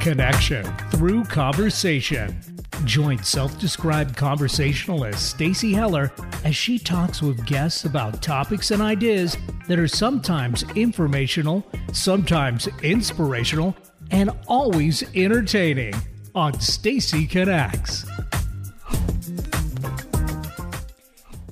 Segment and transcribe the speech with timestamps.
[0.00, 2.40] Connection through conversation.
[2.84, 6.10] Join self-described conversationalist Stacy Heller
[6.44, 9.36] as she talks with guests about topics and ideas
[9.68, 13.76] that are sometimes informational, sometimes inspirational,
[14.10, 15.94] and always entertaining
[16.34, 18.06] on Stacy Connects.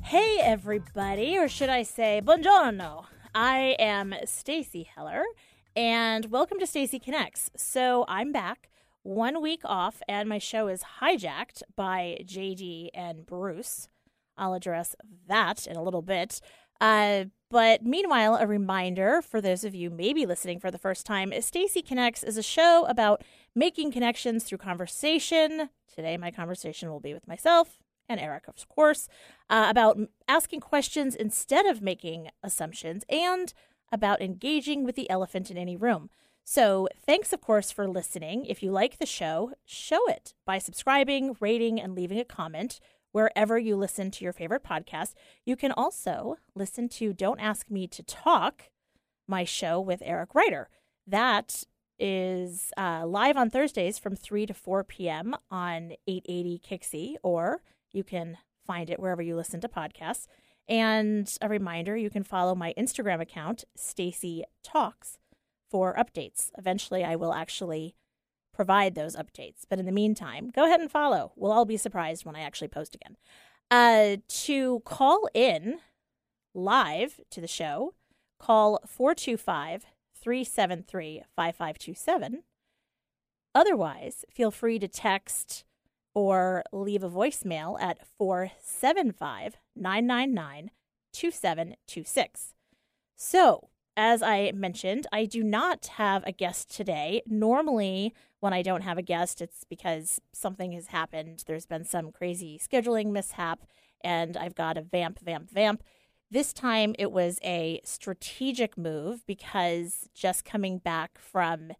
[0.02, 3.04] Hey everybody, or should I say buongiorno.
[3.40, 5.22] I am Stacy Heller
[5.76, 7.52] and welcome to Stacy Connects.
[7.56, 8.68] So, I'm back
[9.04, 13.88] one week off and my show is hijacked by JD and Bruce.
[14.36, 14.96] I'll address
[15.28, 16.40] that in a little bit.
[16.80, 21.32] Uh, but meanwhile, a reminder for those of you maybe listening for the first time
[21.40, 23.22] Stacy Connects is a show about
[23.54, 25.70] making connections through conversation.
[25.94, 27.78] Today, my conversation will be with myself
[28.08, 29.08] and Eric, of course,
[29.50, 33.52] uh, about asking questions instead of making assumptions and
[33.92, 36.10] about engaging with the elephant in any room.
[36.44, 38.46] So, thanks, of course, for listening.
[38.46, 42.80] If you like the show, show it by subscribing, rating, and leaving a comment
[43.12, 45.12] wherever you listen to your favorite podcast.
[45.44, 48.70] You can also listen to Don't Ask Me to Talk,
[49.26, 50.68] my show with Eric Ryder.
[51.06, 51.64] That
[51.98, 55.34] is uh, live on Thursdays from 3 to 4 p.m.
[55.50, 57.60] on 880 KIXI, or
[57.92, 60.26] you can find it wherever you listen to podcasts.
[60.68, 65.18] And a reminder, you can follow my Instagram account, Stacy Talks,
[65.70, 66.50] for updates.
[66.58, 67.94] Eventually, I will actually
[68.52, 69.62] provide those updates.
[69.68, 71.32] But in the meantime, go ahead and follow.
[71.36, 73.16] We'll all be surprised when I actually post again.
[73.70, 75.78] Uh, to call in
[76.54, 77.94] live to the show,
[78.38, 82.42] call 425 373 5527.
[83.54, 85.64] Otherwise, feel free to text
[86.18, 90.72] or leave a voicemail at 475 999
[91.12, 92.54] 2726.
[93.14, 97.22] So, as I mentioned, I do not have a guest today.
[97.24, 101.44] Normally, when I don't have a guest, it's because something has happened.
[101.46, 103.60] There's been some crazy scheduling mishap,
[104.02, 105.84] and I've got a vamp, vamp, vamp.
[106.32, 111.70] This time it was a strategic move because just coming back from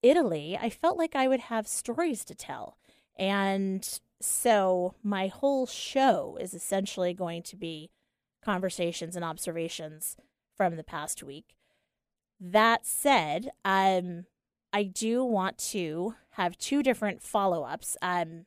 [0.00, 2.76] Italy, I felt like I would have stories to tell.
[3.20, 3.86] And
[4.20, 7.90] so my whole show is essentially going to be
[8.42, 10.16] conversations and observations
[10.56, 11.54] from the past week.
[12.40, 14.24] That said, um,
[14.72, 17.96] I do want to have two different follow ups.
[18.00, 18.46] Um,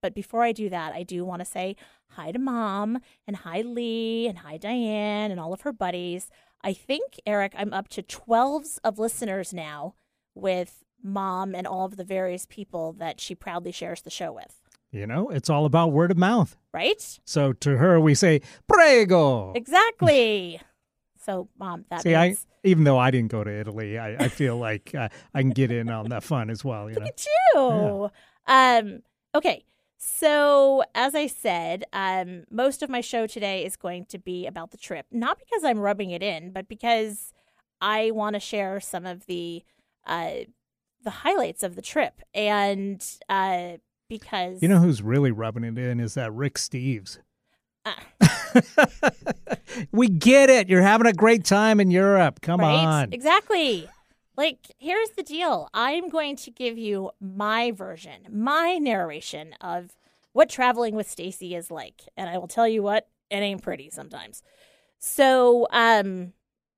[0.00, 1.76] but before I do that, I do want to say
[2.10, 6.30] hi to mom and hi Lee and hi Diane and all of her buddies.
[6.62, 9.94] I think, Eric, I'm up to 12s of listeners now
[10.34, 14.60] with mom and all of the various people that she proudly shares the show with.
[14.90, 16.56] You know, it's all about word of mouth.
[16.72, 17.20] Right?
[17.24, 19.52] So to her, we say, prego.
[19.52, 20.60] Exactly.
[21.24, 22.46] so, mom, that See, means...
[22.48, 25.50] I, even though I didn't go to Italy, I, I feel like uh, I can
[25.50, 26.88] get in on that fun as well.
[26.88, 27.00] You
[27.54, 28.10] know?
[28.46, 28.78] Yeah.
[28.78, 29.02] Um,
[29.34, 29.64] okay.
[29.98, 34.70] So, as I said, um, most of my show today is going to be about
[34.70, 37.32] the trip, not because I'm rubbing it in, but because
[37.80, 39.64] I want to share some of the
[40.06, 40.44] uh,
[41.04, 43.74] the highlights of the trip, and uh,
[44.08, 47.18] because you know who's really rubbing it in is that Rick Steves.
[47.84, 47.92] Uh,
[49.92, 50.68] we get it.
[50.68, 52.40] You're having a great time in Europe.
[52.40, 52.74] Come right?
[52.74, 53.12] on.
[53.12, 53.88] Exactly.
[54.36, 59.96] Like, here's the deal I'm going to give you my version, my narration of
[60.32, 62.02] what traveling with Stacy is like.
[62.16, 64.42] And I will tell you what, it ain't pretty sometimes.
[64.98, 66.32] So, um,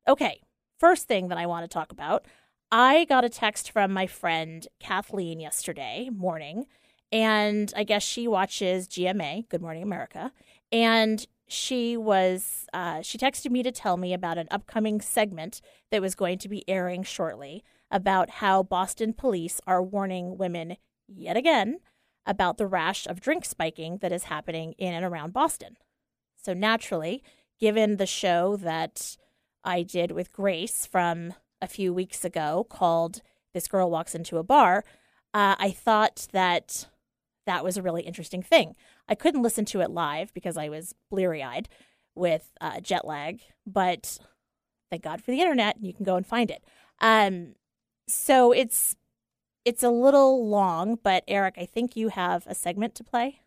[0.07, 0.41] okay.
[0.79, 2.27] First thing that I want to talk about
[2.73, 6.67] I got a text from my friend Kathleen yesterday morning,
[7.13, 10.33] and I guess she watches GMA, Good Morning America,
[10.73, 15.61] and she was uh, she texted me to tell me about an upcoming segment
[15.93, 21.37] that was going to be airing shortly about how Boston police are warning women yet
[21.37, 21.79] again
[22.27, 25.77] about the rash of drink spiking that is happening in and around Boston.
[26.35, 27.23] So naturally,
[27.61, 29.17] given the show that
[29.63, 33.23] I did with Grace from a few weeks ago called
[33.55, 34.85] This Girl Walks Into a Bar,
[35.35, 36.89] uh, I thought that
[37.47, 38.75] that was a really interesting thing.
[39.09, 41.69] I couldn't listen to it live because I was bleary eyed
[42.15, 44.19] with uh, jet lag, but
[44.91, 46.65] thank God for the internet, you can go and find it.
[47.01, 47.55] Um,
[48.09, 48.97] so it's
[49.65, 53.41] it's a little long, but Eric, I think you have a segment to play.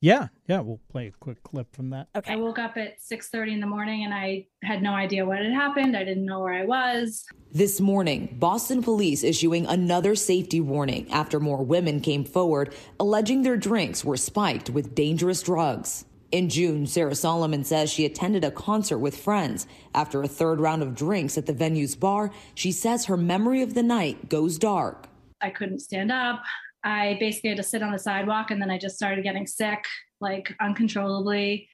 [0.00, 2.08] Yeah, yeah, we'll play a quick clip from that.
[2.14, 2.32] Okay.
[2.32, 5.52] I woke up at 6:30 in the morning and I had no idea what had
[5.52, 5.96] happened.
[5.96, 7.26] I didn't know where I was.
[7.52, 13.56] This morning, Boston police issuing another safety warning after more women came forward alleging their
[13.56, 16.04] drinks were spiked with dangerous drugs.
[16.30, 19.66] In June, Sarah Solomon says she attended a concert with friends.
[19.94, 23.74] After a third round of drinks at the venue's bar, she says her memory of
[23.74, 25.08] the night goes dark.
[25.40, 26.42] I couldn't stand up.
[26.84, 29.84] I basically had to sit on the sidewalk and then I just started getting sick,
[30.20, 31.68] like uncontrollably.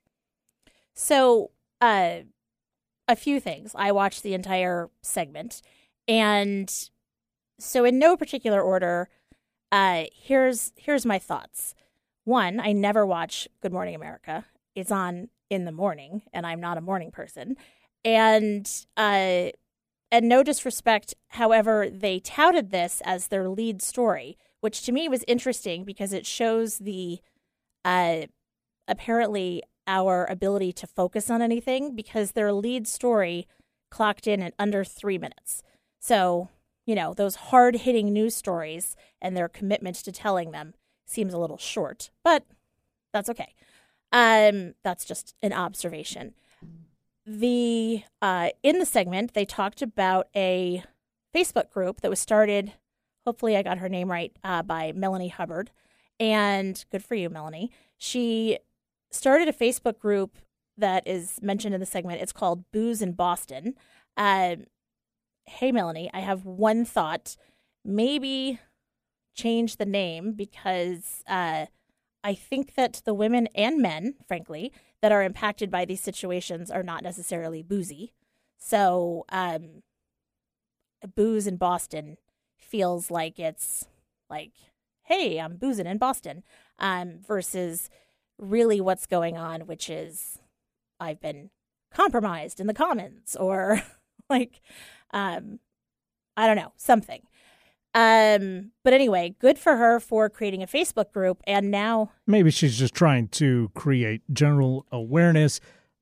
[0.95, 2.21] So, uh,
[3.07, 3.73] a few things.
[3.75, 5.61] I watched the entire segment,
[6.09, 6.73] and
[7.59, 9.09] so in no particular order,
[9.71, 11.75] uh, here's here's my thoughts.
[12.25, 14.47] One, I never watch Good Morning America.
[14.75, 17.57] It's on in the morning, and I'm not a morning person.
[18.05, 19.51] And uh,
[20.11, 25.23] and no disrespect, however, they touted this as their lead story, which to me was
[25.29, 27.21] interesting because it shows the
[27.85, 28.23] uh,
[28.89, 33.47] apparently our ability to focus on anything because their lead story
[33.91, 35.63] clocked in at under three minutes.
[36.01, 36.49] So,
[36.87, 40.73] you know, those hard hitting news stories and their commitment to telling them
[41.05, 42.47] seems a little short, but
[43.13, 43.55] that's okay.
[44.13, 46.33] Um, that's just an observation.
[47.27, 50.85] The uh, in the segment they talked about a
[51.35, 52.73] Facebook group that was started.
[53.25, 55.71] Hopefully, I got her name right uh, by Melanie Hubbard,
[56.21, 57.71] and good for you, Melanie.
[57.97, 58.59] She
[59.11, 60.37] started a Facebook group
[60.77, 62.21] that is mentioned in the segment.
[62.21, 63.75] It's called Booze in Boston.
[64.17, 64.57] Uh,
[65.47, 67.37] hey, Melanie, I have one thought.
[67.85, 68.59] Maybe
[69.35, 71.67] change the name because uh,
[72.23, 74.73] I think that the women and men, frankly,
[75.03, 78.13] that are impacted by these situations are not necessarily boozy.
[78.57, 79.83] So, um,
[81.15, 82.17] booze in Boston
[82.65, 83.87] feels like it's
[84.29, 84.53] like,
[85.05, 86.43] hey, I'm boozing in Boston,
[86.79, 87.91] um, versus
[88.39, 90.39] really what's going on, which is
[90.99, 91.51] I've been
[91.93, 93.83] compromised in the commons or
[94.31, 94.61] like
[95.13, 95.61] um
[96.37, 97.23] I don't know, something.
[97.95, 102.79] Um but anyway, good for her for creating a Facebook group and now maybe she's
[102.79, 105.61] just trying to create general awareness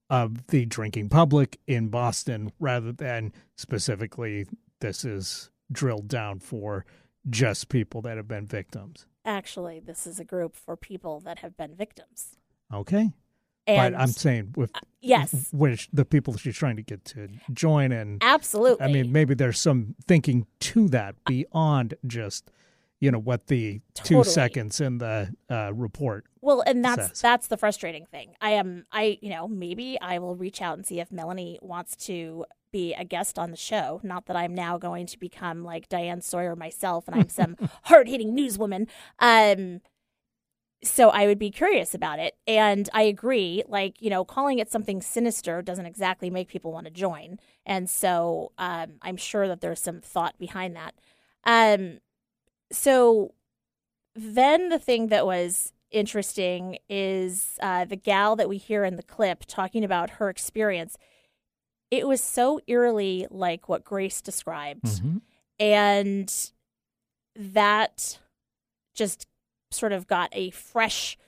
[0.09, 4.47] of the drinking public in Boston rather than specifically
[4.81, 6.85] this is drilled down for
[7.31, 11.57] just people that have been victims actually this is a group for people that have
[11.57, 12.37] been victims.
[12.73, 13.13] Okay.
[13.67, 17.29] And but I'm saying with uh, yes, which the people she's trying to get to
[17.53, 18.85] join and absolutely.
[18.85, 22.51] I mean, maybe there's some thinking to that beyond just
[23.03, 24.23] you know what the totally.
[24.23, 26.25] two seconds in the uh, report.
[26.41, 27.21] Well, and that's says.
[27.21, 28.37] that's the frustrating thing.
[28.41, 31.97] I am I you know maybe I will reach out and see if Melanie wants
[32.07, 34.01] to be a guest on the show.
[34.05, 38.07] Not that I'm now going to become like Diane Sawyer myself and I'm some hard
[38.07, 38.87] hitting newswoman.
[39.19, 39.81] Um,
[40.85, 42.37] so I would be curious about it.
[42.47, 46.87] And I agree, like, you know, calling it something sinister doesn't exactly make people want
[46.87, 47.39] to join.
[47.67, 50.95] And so um, I'm sure that there's some thought behind that.
[51.45, 51.99] Um,
[52.73, 53.35] so
[54.15, 59.03] then the thing that was interesting is uh, the gal that we hear in the
[59.03, 60.97] clip talking about her experience
[61.93, 64.87] it was so eerily like what Grace described.
[64.87, 65.19] Mm-hmm.
[65.61, 66.51] And
[67.37, 68.19] that
[68.95, 69.27] just
[69.71, 71.19] sort of got a fresh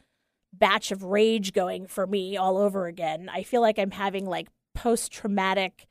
[0.54, 3.28] batch of rage going for me all over again.
[3.30, 5.86] I feel like I'm having like post traumatic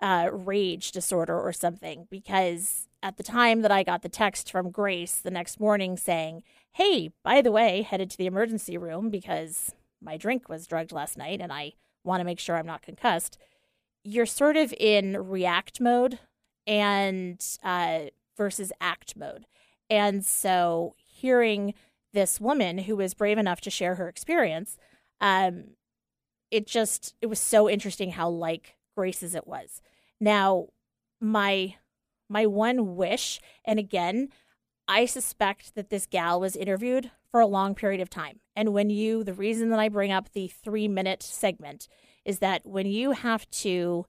[0.00, 4.70] uh, rage disorder or something because at the time that I got the text from
[4.70, 9.74] Grace the next morning saying, Hey, by the way, headed to the emergency room because
[10.02, 11.72] my drink was drugged last night and I
[12.04, 13.38] want to make sure I'm not concussed
[14.06, 16.20] you're sort of in react mode
[16.66, 18.02] and uh,
[18.36, 19.46] versus act mode.
[19.90, 21.74] And so hearing
[22.12, 24.78] this woman who was brave enough to share her experience,
[25.20, 25.64] um,
[26.52, 29.82] it just it was so interesting how like Grace's it was.
[30.20, 30.68] Now,
[31.20, 31.74] my
[32.28, 34.28] my one wish, and again,
[34.88, 38.40] I suspect that this gal was interviewed for a long period of time.
[38.54, 41.88] And when you, the reason that I bring up the three minute segment
[42.24, 44.06] is that when you have to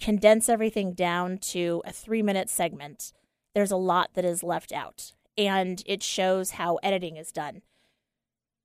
[0.00, 3.12] condense everything down to a three minute segment,
[3.54, 5.12] there's a lot that is left out.
[5.38, 7.62] And it shows how editing is done.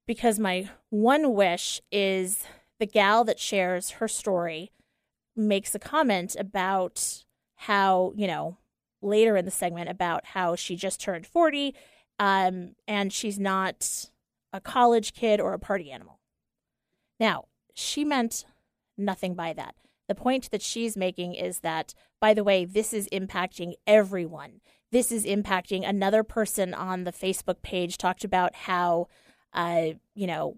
[0.08, 2.46] Because my one wish is
[2.80, 4.72] the gal that shares her story
[5.36, 7.24] makes a comment about
[7.56, 8.58] how, you know,
[9.02, 11.76] later in the segment about how she just turned 40
[12.20, 14.10] um, and she's not
[14.54, 16.20] a college kid or a party animal.
[17.20, 18.46] Now, she meant
[18.98, 19.76] nothing by that.
[20.08, 24.62] The point that she's making is that, by the way, this is impacting everyone.
[24.92, 29.08] This is impacting another person on the Facebook page talked about how,
[29.54, 30.58] uh, you know,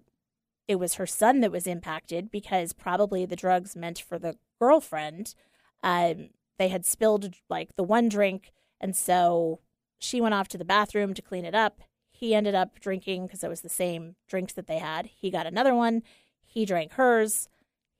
[0.66, 5.34] it was her son that was impacted because probably the drugs meant for the girlfriend.
[5.82, 9.60] Um, they had spilled like the one drink, and so
[9.98, 11.80] she went off to the bathroom to clean it up.
[12.10, 15.06] He ended up drinking because it was the same drinks that they had.
[15.06, 16.02] He got another one
[16.44, 17.48] He drank hers.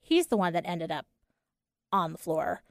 [0.00, 1.06] He's the one that ended up
[1.90, 2.62] on the floor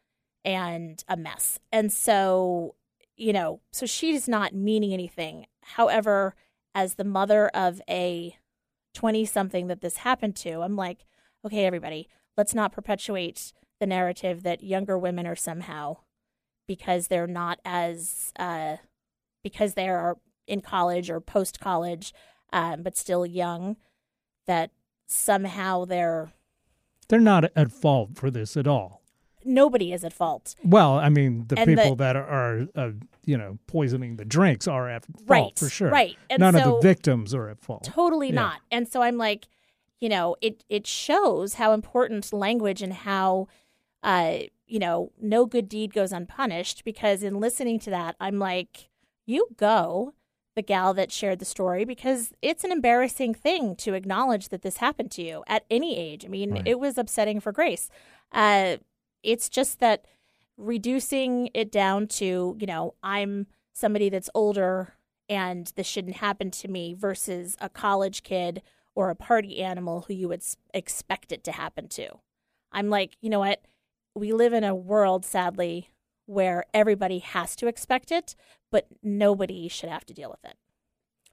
[0.45, 1.59] and a mess.
[1.71, 2.75] And so,
[3.17, 5.47] you know, so she's not meaning anything.
[5.63, 6.35] However,
[6.75, 8.37] as the mother of a
[8.93, 11.05] 20 something that this happened to, I'm like,
[11.45, 15.97] okay, everybody, let's not perpetuate the narrative that younger women are somehow
[16.67, 18.77] because they're not as uh,
[19.43, 20.15] because they are
[20.47, 22.13] in college or post college,
[22.53, 23.75] um, but still young,
[24.47, 24.71] that
[25.05, 26.31] somehow they're
[27.09, 29.01] they're not at fault for this at all.
[29.43, 30.55] Nobody is at fault.
[30.63, 32.91] Well, I mean, the And people the- that are, are uh,
[33.25, 35.89] you know, poisoning the drinks are at fault Right, for sure.
[35.89, 36.15] right.
[36.29, 37.83] And None of the victims are at fault.
[37.83, 38.35] Totally Yeah.
[38.35, 38.61] not.
[38.71, 39.49] And so I'm like,
[39.99, 43.47] you know, it it shows how important language and how
[44.03, 48.89] uh, you know, no good deed goes unpunished because in listening to that, I'm like,
[49.25, 50.13] you go,
[50.55, 54.77] the gal that shared the story because it's an embarrassing thing to acknowledge that this
[54.77, 56.25] happened to you at any age.
[56.25, 56.67] I mean, Right.
[56.67, 57.89] it was upsetting for Grace.
[58.31, 58.77] Uh,
[59.24, 60.05] it's just that
[60.57, 64.93] reducing it down to, you know, I'm somebody that's older
[65.29, 68.62] and this shouldn't happen to me versus a college kid
[68.93, 70.43] or a party animal who you would
[70.74, 72.19] expect it to happen to.
[72.72, 73.62] I'm like, you know what?
[74.15, 75.89] We live in a world, sadly,
[76.25, 78.36] where everybody has to expect it,
[78.72, 80.58] but nobody should have to deal with it.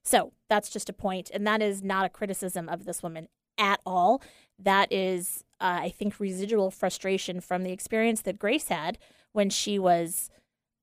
[0.03, 3.81] So that's just a point, and that is not a criticism of this woman at
[3.85, 4.23] all.
[4.59, 8.99] That is, uh, I think, residual frustration from the experience that Grace had
[9.33, 10.31] when she was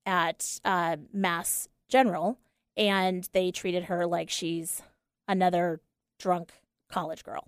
[0.06, 2.38] at uh, Mass General,
[2.78, 4.82] and they treated her like she's
[5.28, 5.82] another
[6.20, 6.54] drunk
[6.90, 7.48] college girl.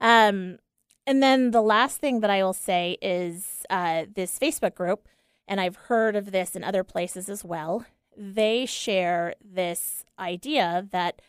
[0.00, 0.58] Um,
[1.06, 5.08] and then the last thing that I will say is uh, this Facebook group,
[5.48, 7.84] and I've heard of this in other places as well.
[8.16, 11.20] They share this idea that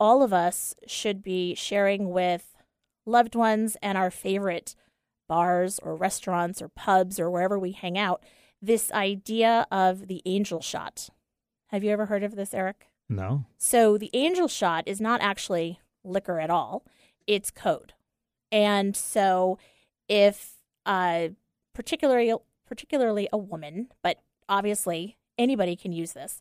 [0.00, 2.56] all of us should be sharing with
[3.06, 4.74] loved ones and our favorite
[5.28, 8.22] bars or restaurants or pubs or wherever we hang out
[8.60, 11.10] this idea of the angel shot.
[11.68, 12.86] Have you ever heard of this, Eric?
[13.08, 13.44] No.
[13.58, 16.84] So the angel shot is not actually liquor at all,
[17.26, 17.92] it's code.
[18.54, 19.58] And so
[20.08, 20.52] if
[20.86, 21.28] uh,
[21.74, 22.32] particularly
[22.66, 26.40] particularly a woman, but obviously anybody can use this.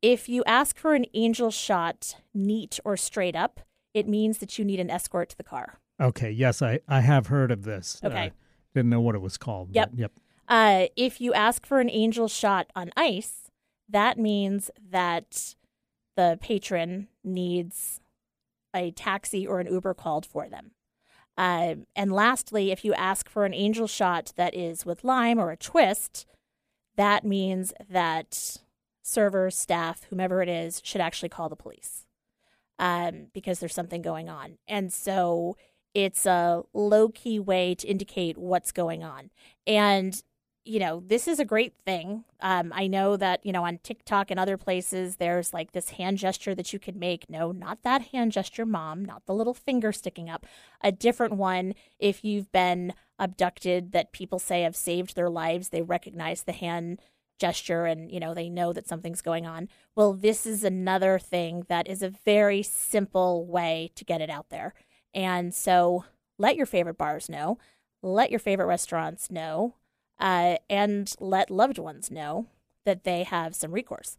[0.00, 3.60] If you ask for an angel shot neat or straight up,
[3.92, 5.78] it means that you need an escort to the car.
[6.00, 6.30] Okay.
[6.30, 8.00] Yes, I, I have heard of this.
[8.02, 8.28] Okay.
[8.28, 8.30] Uh,
[8.74, 9.68] didn't know what it was called.
[9.72, 9.90] Yep.
[9.94, 10.12] Yep.
[10.48, 13.50] Uh, if you ask for an angel shot on ice,
[13.86, 15.54] that means that
[16.16, 18.00] the patron needs
[18.74, 20.70] a taxi or an Uber called for them.
[21.40, 25.50] Uh, and lastly, if you ask for an angel shot that is with lime or
[25.50, 26.26] a twist,
[26.96, 28.58] that means that
[29.00, 32.04] server, staff, whomever it is, should actually call the police
[32.78, 34.58] um, because there's something going on.
[34.68, 35.56] And so
[35.94, 39.30] it's a low key way to indicate what's going on.
[39.66, 40.22] And
[40.64, 42.24] you know, this is a great thing.
[42.40, 46.18] Um, I know that, you know, on TikTok and other places, there's like this hand
[46.18, 47.30] gesture that you can make.
[47.30, 50.46] No, not that hand gesture, mom, not the little finger sticking up.
[50.82, 55.70] A different one if you've been abducted that people say have saved their lives.
[55.70, 57.00] They recognize the hand
[57.38, 59.68] gesture and, you know, they know that something's going on.
[59.96, 64.50] Well, this is another thing that is a very simple way to get it out
[64.50, 64.74] there.
[65.14, 66.04] And so
[66.38, 67.58] let your favorite bars know,
[68.02, 69.74] let your favorite restaurants know
[70.20, 72.46] uh, and let loved ones know
[72.84, 74.16] that they have some recourse.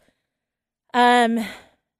[0.93, 1.45] Um,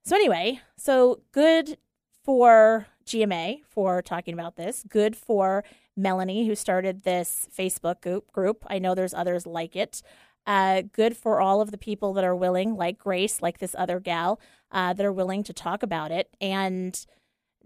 [0.04, 1.78] so anyway, so good
[2.24, 4.84] for GMA for talking about this.
[4.88, 5.64] Good for
[5.96, 8.66] Melanie who started this Facebook group.
[8.68, 10.02] I know there's others like it.
[10.48, 14.00] Uh, good for all of the people that are willing, like Grace, like this other
[14.00, 14.40] gal,
[14.72, 17.06] uh, that are willing to talk about it and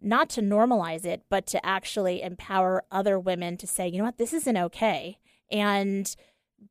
[0.01, 4.17] not to normalize it, but to actually empower other women to say, you know what,
[4.17, 5.17] this isn't okay.
[5.51, 6.15] And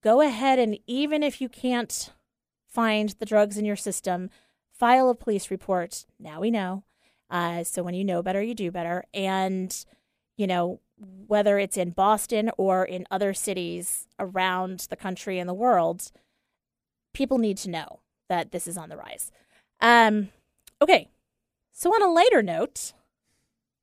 [0.02, 2.12] go ahead and even if you can't
[2.66, 4.30] find the drugs in your system,
[4.72, 6.06] file a police report.
[6.18, 6.84] Now we know.
[7.30, 9.04] Uh, so when you know better, you do better.
[9.14, 9.84] And,
[10.36, 10.80] you know,
[11.26, 16.10] whether it's in Boston or in other cities around the country and the world,
[17.12, 19.30] people need to know that this is on the rise.
[19.80, 20.28] Um,
[20.80, 21.08] okay.
[21.72, 22.92] So on a lighter note,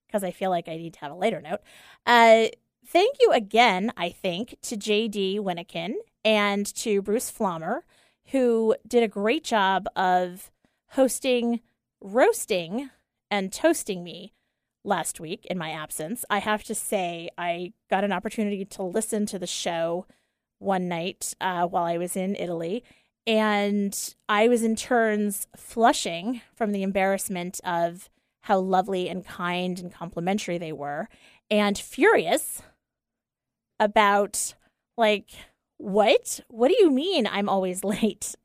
[0.08, 1.62] because I feel like I need to have a lighter note,
[2.06, 2.48] uh,
[2.92, 5.94] thank you again, I think, to JD Winnikin
[6.26, 7.82] and to Bruce Flommer,
[8.32, 10.52] who did a great job of
[10.90, 11.62] hosting,
[12.02, 12.90] roasting,
[13.30, 14.34] and toasting me
[14.84, 16.26] last week in my absence.
[16.30, 20.06] I have to say, I got an opportunity to listen to the show
[20.60, 22.84] one night uh, while I was in Italy.
[23.26, 28.10] And I was in turns flushing from the embarrassment of
[28.42, 31.08] how lovely and kind and complimentary they were.
[31.50, 32.62] and furious
[33.82, 34.54] about
[34.98, 35.30] like
[35.78, 36.40] what?
[36.48, 38.36] What do you mean I'm always late?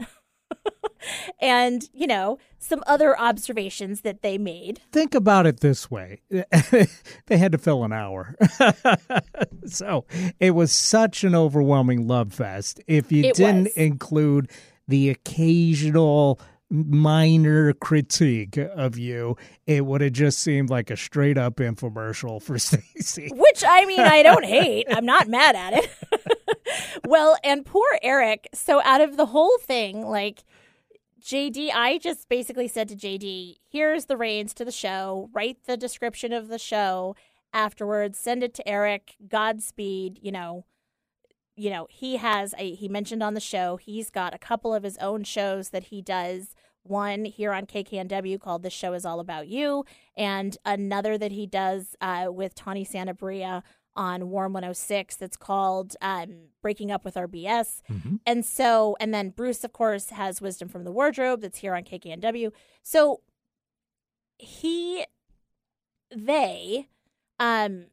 [1.41, 4.81] and, you know, some other observations that they made.
[4.91, 8.35] Think about it this way they had to fill an hour.
[9.67, 10.05] so
[10.41, 12.81] it was such an overwhelming love fest.
[12.89, 13.77] If you It didn't was.
[13.77, 14.51] include
[14.89, 21.57] the occasional minor critique of you, it would have just seemed like a straight up
[21.57, 23.31] infomercial for Stacy.
[23.33, 24.87] Which I mean, I don't hate.
[24.91, 25.91] I'm not mad at it.
[27.07, 28.49] well, and poor Eric.
[28.55, 30.45] So, out of the whole thing, like
[31.23, 35.77] JD, I just basically said to JD, here's the reins to the show, write the
[35.77, 37.17] description of the show
[37.53, 40.65] afterwards, send it to Eric, Godspeed, you know.
[41.57, 44.83] You know, he has a he mentioned on the show, he's got a couple of
[44.83, 46.55] his own shows that he does.
[46.83, 49.85] One here on KKNW called This Show Is All About You,
[50.17, 53.63] and another that he does uh, with Tawny Santabria
[53.97, 57.81] on Warm 106 that's called um, Breaking Up with RBS.
[57.91, 58.21] Mhm.
[58.25, 61.83] And so, and then Bruce, of course, has Wisdom from the Wardrobe that's here on
[61.83, 62.53] KKNW.
[62.83, 63.23] So
[64.39, 65.05] he,
[66.15, 66.89] they,
[67.41, 67.87] um,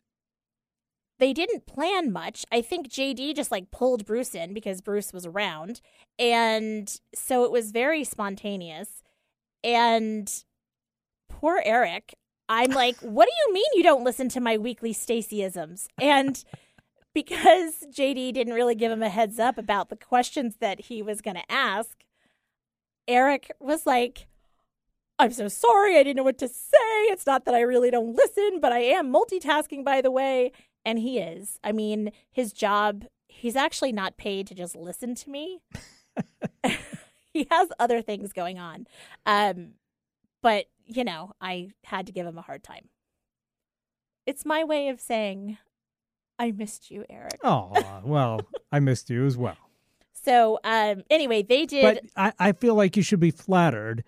[1.23, 2.45] they didn't plan much.
[2.51, 5.79] I think JD just like pulled Bruce in because Bruce was around.
[6.19, 9.01] And so it was very spontaneous.
[9.63, 10.29] And
[11.29, 12.15] poor Eric,
[12.49, 15.87] I'm like, what do you mean you don't listen to my weekly Stacyisms?
[15.97, 16.43] And
[17.13, 21.21] because JD didn't really give him a heads up about the questions that he was
[21.21, 22.03] going to ask,
[23.07, 24.27] Eric was like,
[25.17, 25.97] I'm so sorry.
[25.97, 27.03] I didn't know what to say.
[27.13, 30.51] It's not that I really don't listen, but I am multitasking, by the way.
[30.85, 31.59] And he is.
[31.63, 35.59] I mean, his job, he's actually not paid to just listen to me.
[37.33, 38.87] he has other things going on.
[39.25, 39.71] Um,
[40.41, 42.89] but, you know, I had to give him a hard time.
[44.25, 45.57] It's my way of saying,
[46.37, 47.39] I missed you, Eric.
[47.43, 47.71] Oh,
[48.03, 49.57] well, I missed you as well.
[50.25, 51.83] So, um, anyway, they did.
[51.83, 54.05] But I, I feel like you should be flattered.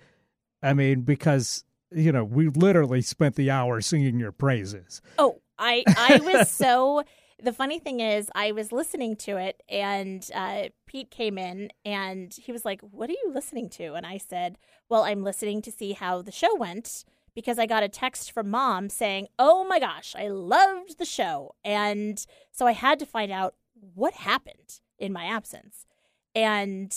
[0.64, 5.02] I mean, because, you know, we literally spent the hour singing your praises.
[5.18, 7.04] Oh, I I was so.
[7.44, 12.34] The funny thing is, I was listening to it, and uh, Pete came in, and
[12.34, 15.72] he was like, "What are you listening to?" And I said, "Well, I'm listening to
[15.72, 19.78] see how the show went." Because I got a text from mom saying, Oh my
[19.78, 21.54] gosh, I loved the show.
[21.66, 23.56] And so I had to find out
[23.94, 25.86] what happened in my absence.
[26.34, 26.96] And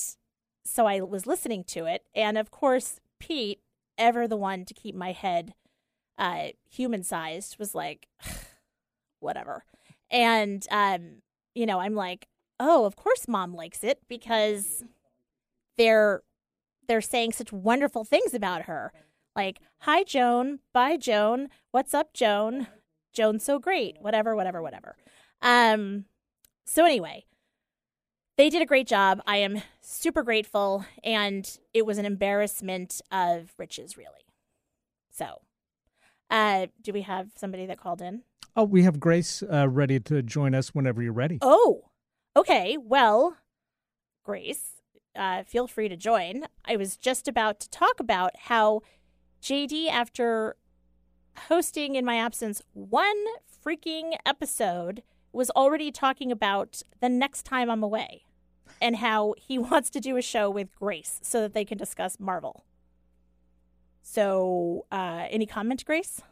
[0.65, 2.05] so I was listening to it.
[2.15, 3.61] And of course, Pete,
[3.97, 5.55] ever the one to keep my head
[6.19, 8.09] uh, human sized, was like,
[9.21, 9.65] whatever.
[10.11, 11.23] And, um,
[11.55, 12.29] you know, I'm like,
[12.61, 14.85] oh, of course mom likes it because
[15.77, 16.23] they're
[16.87, 18.93] they're saying such wonderful things about her.
[19.37, 22.67] Like, hi Joan, bye Joan, what's up Joan?
[23.13, 24.97] Joan's so great, whatever, whatever, whatever.
[25.43, 26.07] Um
[26.65, 27.25] so anyway,
[28.37, 29.21] they did a great job.
[29.27, 34.27] I am super grateful and it was an embarrassment of riches really.
[35.11, 35.43] So,
[36.31, 38.23] uh do we have somebody that called in?
[38.57, 41.39] Oh, we have Grace uh, ready to join us whenever you're ready.
[41.43, 41.85] Oh,
[42.37, 42.77] okay.
[42.77, 43.37] Well,
[44.25, 44.83] Grace,
[45.15, 46.45] uh, feel free to join.
[46.65, 48.81] I was just about to talk about how
[49.41, 50.57] JD, after
[51.49, 53.25] hosting in my absence one
[53.65, 58.25] freaking episode, was already talking about the next time I'm away
[58.81, 62.19] and how he wants to do a show with Grace so that they can discuss
[62.19, 62.65] Marvel.
[64.03, 66.23] So, uh, any comment, Grace?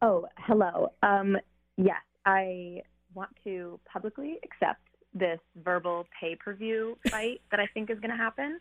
[0.00, 0.92] Oh, hello.
[1.02, 1.36] Um,
[1.76, 2.82] yes, I
[3.14, 4.80] want to publicly accept
[5.12, 8.60] this verbal pay per view fight that I think is going to happen.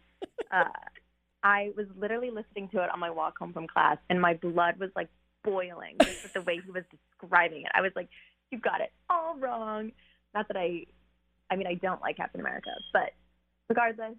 [0.51, 0.63] Uh,
[1.43, 4.79] I was literally listening to it on my walk home from class, and my blood
[4.79, 5.09] was like
[5.43, 6.83] boiling just with the way he was
[7.19, 7.71] describing it.
[7.75, 8.09] I was like,
[8.49, 9.91] "You got it all wrong."
[10.33, 10.85] Not that I,
[11.51, 13.11] I mean, I don't like Captain America, but
[13.69, 14.15] regardless,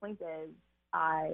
[0.00, 0.50] point is,
[0.92, 1.30] I,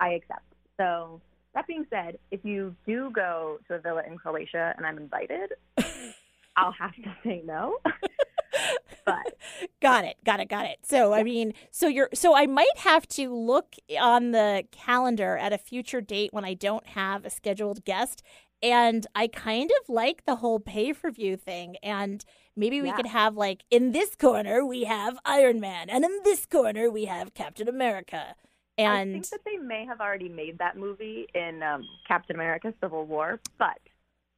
[0.00, 0.44] I accept.
[0.76, 1.20] So
[1.58, 5.50] that being said, if you do go to a villa in Croatia and I'm invited,
[6.56, 7.78] I'll have to say no.
[9.04, 9.34] but
[9.82, 10.16] Got it.
[10.24, 10.48] Got it.
[10.48, 10.78] Got it.
[10.82, 15.52] So, I mean, so you're, so I might have to look on the calendar at
[15.52, 18.22] a future date when I don't have a scheduled guest.
[18.62, 21.76] And I kind of like the whole pay per view thing.
[21.82, 22.24] And
[22.56, 22.96] maybe we Yeah.
[22.96, 25.90] could have, like, in this corner, we have Iron Man.
[25.90, 28.36] And in this corner, we have Captain America.
[28.78, 33.06] I think that they may have already made that movie in um, Captain America: Civil
[33.06, 33.78] War, but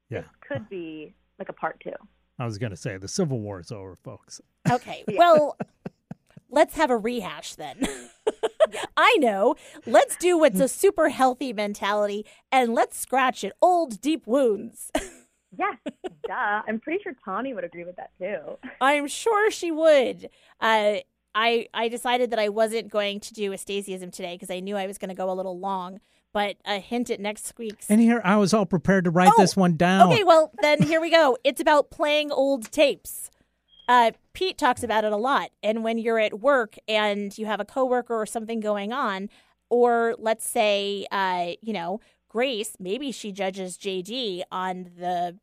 [0.08, 0.22] Yeah.
[0.46, 1.92] could be like a part two.
[2.38, 4.40] I was going to say the Civil War is over, folks.
[4.70, 5.04] Okay.
[5.08, 5.56] Well,
[6.50, 7.86] let's have a rehash then.
[8.96, 9.56] I know.
[9.86, 14.90] Let's do what's a super healthy mentality and let's scratch at old deep wounds.
[15.58, 15.76] Yes,
[16.28, 16.62] duh.
[16.68, 18.56] I'm pretty sure Tawny would agree with that too.
[18.80, 20.30] I'm sure she would.
[20.60, 20.98] Uh,
[21.34, 24.76] I I decided that I wasn't going to do a Stacyism today because I knew
[24.76, 26.00] I was going to go a little long.
[26.32, 27.90] But a hint at next week's.
[27.90, 30.12] And here I was all prepared to write Oh, this one down.
[30.12, 31.36] Okay, well then here we go.
[31.42, 33.30] It's about playing old tapes.
[33.88, 37.58] Uh, Pete talks about it a lot, and when you're at work and you have
[37.58, 39.28] a coworker or something going on,
[39.68, 45.38] or let's say, uh, you know, Grace, maybe she judges JD on the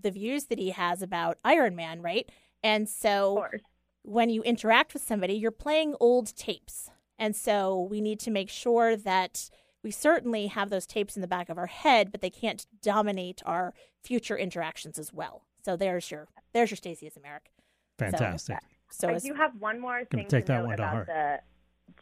[0.00, 2.30] the views that he has about Iron Man, right?
[2.62, 3.60] And Of so course.
[4.02, 6.90] When you interact with somebody, you're playing old tapes.
[7.18, 9.50] And so we need to make sure that
[9.82, 13.42] we certainly have those tapes in the back of our head, but they can't dominate
[13.44, 15.42] our future interactions as well.
[15.64, 17.50] So there's your there's your Stacy Stacyism, Eric.
[17.98, 18.58] Fantastic.
[18.90, 20.92] So I do have one more Gonna thing take to that note one to about
[20.94, 21.06] heart.
[21.06, 21.38] the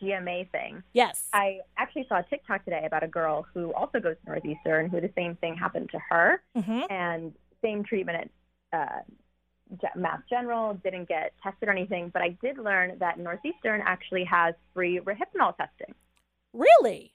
[0.06, 0.82] GMA thing.
[0.92, 4.88] yes, I actually saw a TikTok today about a girl who also goes to Northeastern,
[4.90, 7.32] who the same thing happened to her, hmm and
[7.62, 8.30] same treatment
[8.72, 9.12] at uh, Ge-
[9.96, 12.10] Mass General, didn't get tested or anything.
[12.12, 15.94] But I did learn that Northeastern actually has free Rohypnol testing.
[16.52, 17.12] really.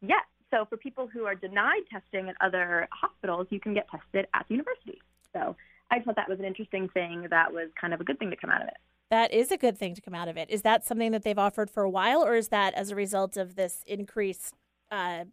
[0.00, 0.24] Yes.
[0.50, 4.46] So for people who are denied testing at other hospitals, you can get tested at
[4.48, 5.02] the university.
[5.34, 5.56] So
[5.90, 7.26] I thought that was an interesting thing.
[7.28, 8.76] That was kind of a good thing to come out of it.
[9.10, 10.48] That is a good thing to come out of it.
[10.50, 13.36] Is that something that they've offered for a while, or is that as a result
[13.36, 14.54] of this increased
[14.90, 15.24] uh,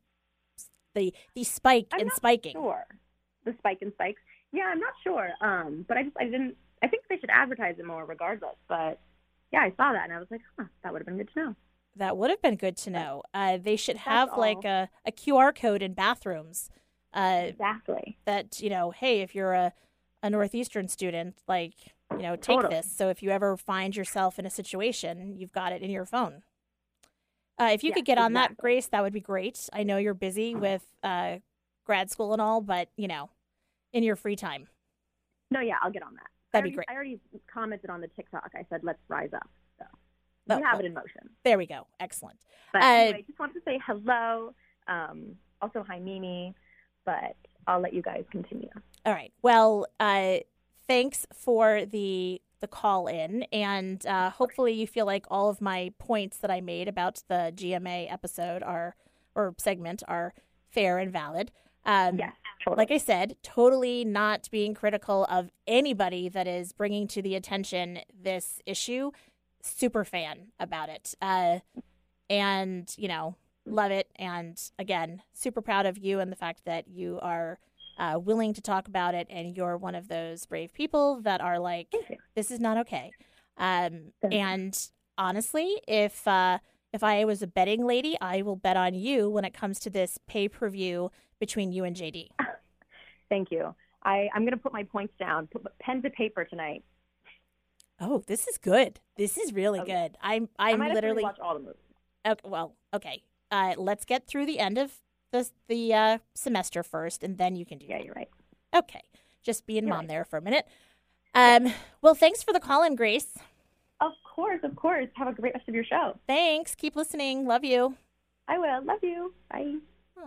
[0.93, 2.53] the the spike I'm in spiking?
[2.53, 2.85] Sure.
[3.43, 4.21] The spike and spikes.
[4.55, 5.29] Yeah, I'm not sure.
[5.41, 6.55] Um, but I just I didn't.
[6.81, 8.55] I think they should advertise it more, regardless.
[8.69, 8.99] But
[9.51, 11.39] yeah, I saw that and I was like, huh, that would have been good to
[11.39, 11.55] know.
[11.97, 13.23] That would have been good to know.
[13.33, 16.69] Uh, they should have like a, a QR code in bathrooms.
[17.13, 18.17] Uh, Exactly.
[18.25, 19.73] that you know, hey, if you're a,
[20.23, 21.73] a northeastern student, like
[22.17, 22.75] you know, take Totally.
[22.75, 22.91] this.
[22.91, 26.43] So if you ever find yourself in a situation, you've got it in your phone.
[27.57, 28.57] Uh, if you Yes, could get on that.
[28.57, 29.69] Grace, that would be great.
[29.71, 31.37] I know you're busy with uh,
[31.85, 33.29] grad school and all, but you know,
[33.95, 34.67] in your free time,
[35.49, 36.27] No, yeah, I'll get on that.
[36.51, 36.87] That'd I be great.
[36.89, 37.19] I already
[37.51, 38.51] commented on the TikTok.
[38.55, 39.49] I said let's rise up.
[39.79, 39.85] So
[40.49, 40.79] Oh, we have well.
[40.81, 41.29] it in motion.
[41.43, 41.87] there we go.
[41.99, 42.37] Excellent.
[42.73, 44.53] But Uh, anyway, I just wanted to say hello.
[44.87, 46.53] Um, also, hi Mimi.
[47.05, 47.35] But
[47.67, 48.69] I'll let you guys continue.
[49.05, 49.31] All right.
[49.41, 50.37] Well, uh,
[50.87, 55.91] thanks for the the call in, and uh, hopefully you feel like all of my
[55.99, 58.95] points that I made about the GMA episode are
[59.35, 60.33] or segment are
[60.71, 61.51] fair and valid.
[61.85, 62.33] Um, Yes,
[62.65, 62.81] totally.
[62.81, 67.99] Like I said, totally not being critical of anybody that is bringing to the attention
[68.19, 69.11] this issue.
[69.61, 71.15] Super fan about it.
[71.21, 71.59] Uh,
[72.29, 74.09] and, you know, love it.
[74.15, 77.59] And again, super proud of you and the fact that you are
[77.97, 79.27] uh, willing to talk about it.
[79.29, 81.93] And you're one of those brave people that are like,
[82.35, 83.11] this is not okay.
[83.57, 84.77] Um, and
[85.17, 86.59] honestly, if uh,
[86.93, 89.89] if I was a betting lady, I will bet on you when it comes to
[89.89, 92.29] this pay per view between you and JD.
[93.29, 93.73] Thank you.
[94.03, 95.47] I, I'm going to put my points down.
[95.47, 96.83] Put pen to paper tonight.
[97.99, 98.99] Oh, this is good.
[99.15, 99.91] This is really Okay.
[99.93, 100.17] good.
[100.21, 101.75] I'm I I'm might have to literally watch all the movies.
[102.27, 103.23] okay, well, okay.
[103.51, 104.93] Uh, let's get through the end of
[105.31, 107.85] the the uh, semester first, and then you can do.
[107.87, 108.05] Yeah, that.
[108.05, 108.29] you're right.
[108.75, 109.01] Okay,
[109.43, 110.07] just being mom right.
[110.09, 110.67] there for a minute.
[111.33, 113.37] Um, well, thanks for the call in, Grace.
[114.01, 115.07] Of course, of course.
[115.15, 116.17] Have a great rest of your show.
[116.27, 116.75] Thanks.
[116.75, 117.45] Keep listening.
[117.47, 117.95] Love you.
[118.47, 118.83] I will.
[118.83, 119.33] Love you.
[119.49, 119.75] Bye.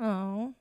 [0.01, 0.55] Oh,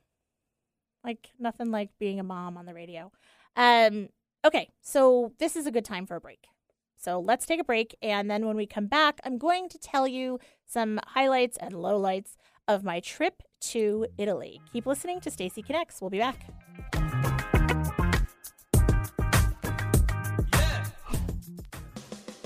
[1.04, 3.10] like nothing like being a mom on the radio.
[3.56, 4.08] Um,
[4.44, 6.46] okay, so this is a good time for a break.
[6.96, 10.08] So let's take a break, and then when we come back, I'm going to tell
[10.08, 14.60] you some highlights and lowlights of my trip to Italy.
[14.72, 16.00] Keep listening to Stacy Connects.
[16.00, 17.37] We'll be back.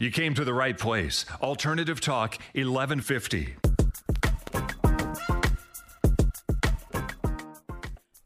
[0.00, 1.24] You came to the right place.
[1.40, 3.56] Alternative Talk 1150.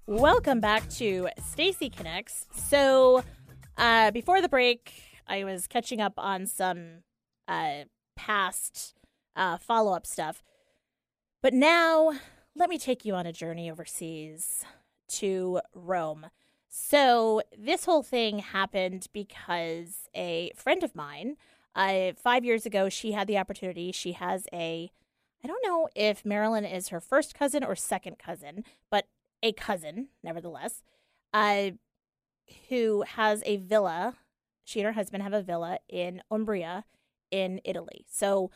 [0.07, 2.47] Welcome back to Stacy Connects.
[2.53, 3.23] So,
[3.77, 4.93] uh, before the break,
[5.29, 7.05] I was catching up on some
[7.47, 7.85] uh,
[8.17, 8.95] past
[9.37, 10.43] uh, follow up stuff.
[11.43, 12.13] But now,
[12.57, 14.65] let me take you on a journey overseas
[15.11, 16.27] to Rome.
[16.69, 21.37] So, this whole thing happened because a friend of mine,
[21.75, 23.93] uh, five years ago, she had the opportunity.
[23.93, 24.91] She has a,
[25.43, 29.07] I don't know if Marilyn is her first cousin or second cousin, but
[29.43, 30.83] a cousin, nevertheless,
[31.33, 31.71] uh,
[32.69, 34.17] who has a villa.
[34.65, 36.85] She and her husband have a villa in Umbria
[37.31, 38.05] in Italy.
[38.09, 38.51] So,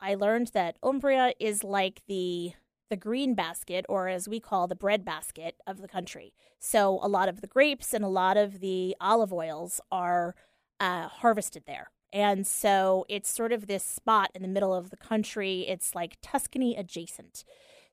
[0.00, 2.54] I learned that Umbria is like the
[2.88, 6.34] the green basket, or as we call the bread basket of the country.
[6.58, 10.34] So a lot of the grapes and a lot of the olive oils are
[10.80, 11.92] uh, harvested there.
[12.12, 15.66] And so it's sort of this spot in the middle of the country.
[15.68, 17.44] It's like Tuscany adjacent.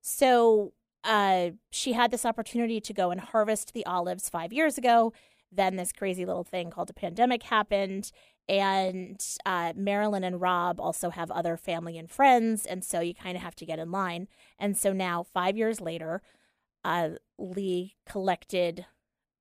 [0.01, 5.13] So uh, she had this opportunity to go and harvest the olives five years ago.
[5.51, 8.11] Then this crazy little thing called a pandemic happened,
[8.49, 13.37] and uh, Marilyn and Rob also have other family and friends, and so you kind
[13.37, 14.27] of have to get in line.
[14.59, 16.21] And so now, five years later,
[16.83, 18.85] uh, Lee collected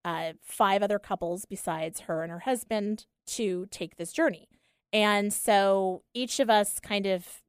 [0.05, 4.49] uh, five other couples besides her and her husband to take this journey.
[4.97, 7.43] And so each of us kind of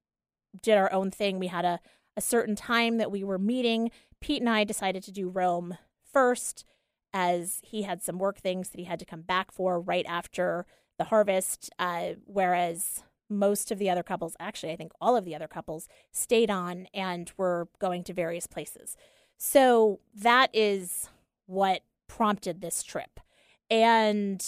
[0.62, 1.40] did our own thing.
[1.40, 1.80] We had a,
[2.18, 3.90] a certain time that we were meeting.
[4.20, 5.78] Pete and I decided to do Rome
[6.12, 6.66] first,
[7.14, 10.66] as he had some work things that he had to come back for right after
[10.98, 15.34] the harvest, uh, whereas most of the other couples, actually, I think all of the
[15.34, 18.98] other couples, stayed on and were going to various places.
[19.38, 21.08] So that is
[21.46, 23.22] what prompted this trip.
[23.70, 24.44] And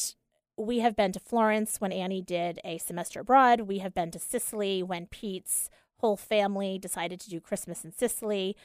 [0.60, 3.62] we have been to Florence when Annie did a semester abroad.
[3.62, 5.70] We have been to Sicily when Pete's
[6.00, 8.58] whole family decided to do Christmas in Sicily.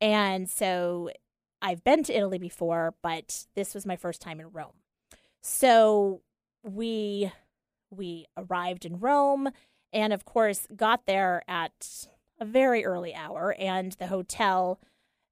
[0.00, 1.10] And so
[1.60, 4.74] I've been to Italy before, but this was my first time in Rome.
[5.42, 6.22] So
[6.62, 7.32] we
[7.90, 9.50] we arrived in Rome
[9.92, 12.06] and of course got there at
[12.38, 14.78] a very early hour and the hotel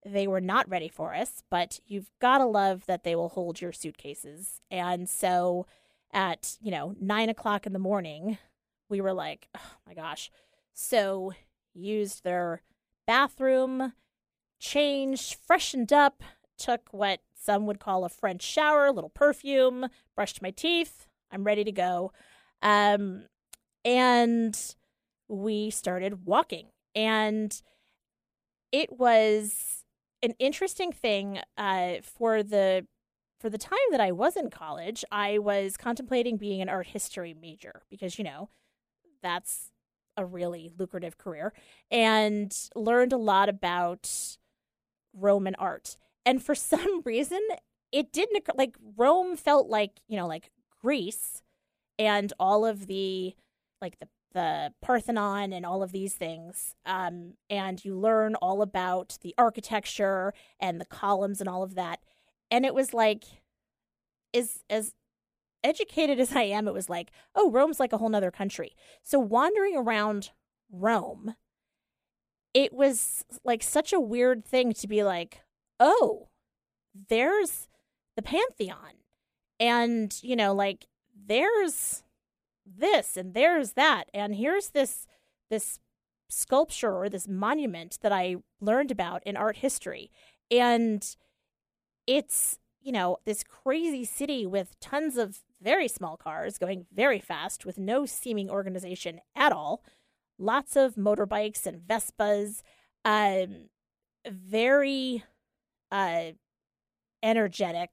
[0.04, 3.60] they were not ready for us but you've got to love that they will hold
[3.60, 5.66] your suitcases and so
[6.12, 8.38] at you know nine o'clock in the morning
[8.88, 10.30] we were like oh my gosh
[10.72, 11.32] so
[11.74, 12.62] used their
[13.06, 13.92] bathroom
[14.58, 16.22] changed freshened up
[16.56, 21.44] took what some would call a french shower a little perfume brushed my teeth I'm
[21.44, 22.12] ready to go.
[22.62, 23.24] Um,
[23.84, 24.58] and
[25.28, 26.68] we started walking.
[26.94, 27.60] And
[28.72, 29.84] it was
[30.22, 32.86] an interesting thing uh, for the
[33.38, 35.04] for the time that I was in college.
[35.10, 38.50] I was contemplating being an art history major because you know
[39.22, 39.70] that's
[40.16, 41.52] a really lucrative career,
[41.90, 44.36] and learned a lot about
[45.14, 45.96] Roman art.
[46.26, 47.40] And for some reason,
[47.92, 51.42] it didn't like Rome felt like you know like Greece
[51.98, 53.34] and all of the
[53.80, 56.74] like the the Parthenon and all of these things.
[56.84, 62.00] Um, and you learn all about the architecture and the columns and all of that.
[62.50, 63.24] And it was like,
[64.32, 64.94] is as
[65.64, 68.74] educated as I am, it was like, oh, Rome's like a whole nother country.
[69.02, 70.30] So wandering around
[70.70, 71.34] Rome,
[72.54, 75.42] it was like such a weird thing to be like,
[75.78, 76.28] oh,
[77.08, 77.68] there's
[78.16, 78.98] the Pantheon
[79.60, 80.86] and you know like
[81.26, 82.02] there's
[82.66, 85.06] this and there's that and here's this
[85.50, 85.78] this
[86.28, 90.10] sculpture or this monument that I learned about in art history
[90.50, 91.16] and
[92.08, 97.66] it's you know this crazy city with tons of very small cars going very fast
[97.66, 99.82] with no seeming organization at all.
[100.38, 102.62] Lots of motorbikes and vespas.
[103.04, 103.68] Um
[104.28, 105.24] very
[105.92, 106.32] uh
[107.22, 107.90] energetic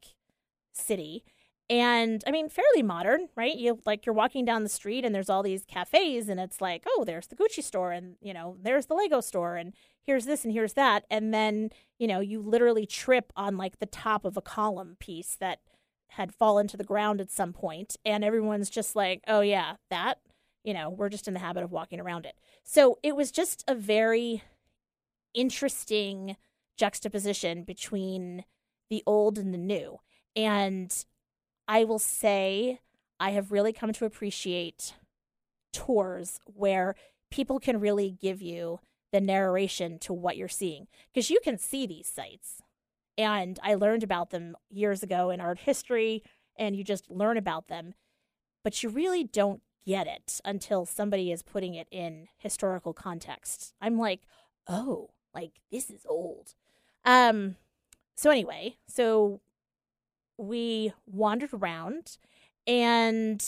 [0.73, 1.23] city.
[1.69, 3.55] And I mean, fairly modern, right?
[3.55, 6.83] You like you're walking down the street and there's all these cafes, and it's like,
[6.87, 9.73] oh, there's the Gucci store, and you know, there's the Lego store, and
[10.05, 13.85] here's this and here's that, and then you know, you literally trip on like the
[13.85, 15.59] top of a column piece that
[16.09, 20.19] had fallen to the ground at some point, and everyone's just like, oh yeah, that,
[20.63, 22.35] you know, we're just in the habit of walking around it.
[22.63, 24.43] So it was just a very
[25.33, 26.37] interesting
[26.77, 28.45] juxtaposition between
[28.89, 29.99] the old and the new.
[30.35, 30.93] And
[31.67, 32.79] I will say
[33.19, 34.93] I have really come to appreciate
[35.73, 36.95] tours where
[37.31, 38.79] people can really give you
[39.11, 42.61] the narration to what you're seeing because you can see these sites.
[43.17, 46.21] And I learned about them years ago in art history,
[46.57, 47.93] and you just learn about them,
[48.63, 53.73] but you really don't get it until somebody is putting it in historical context.
[53.79, 54.21] I'm like,
[54.67, 56.55] oh, like this is old.
[57.05, 57.55] Um,
[58.15, 59.41] so anyway, so
[60.37, 62.17] we wandered around
[62.65, 63.43] and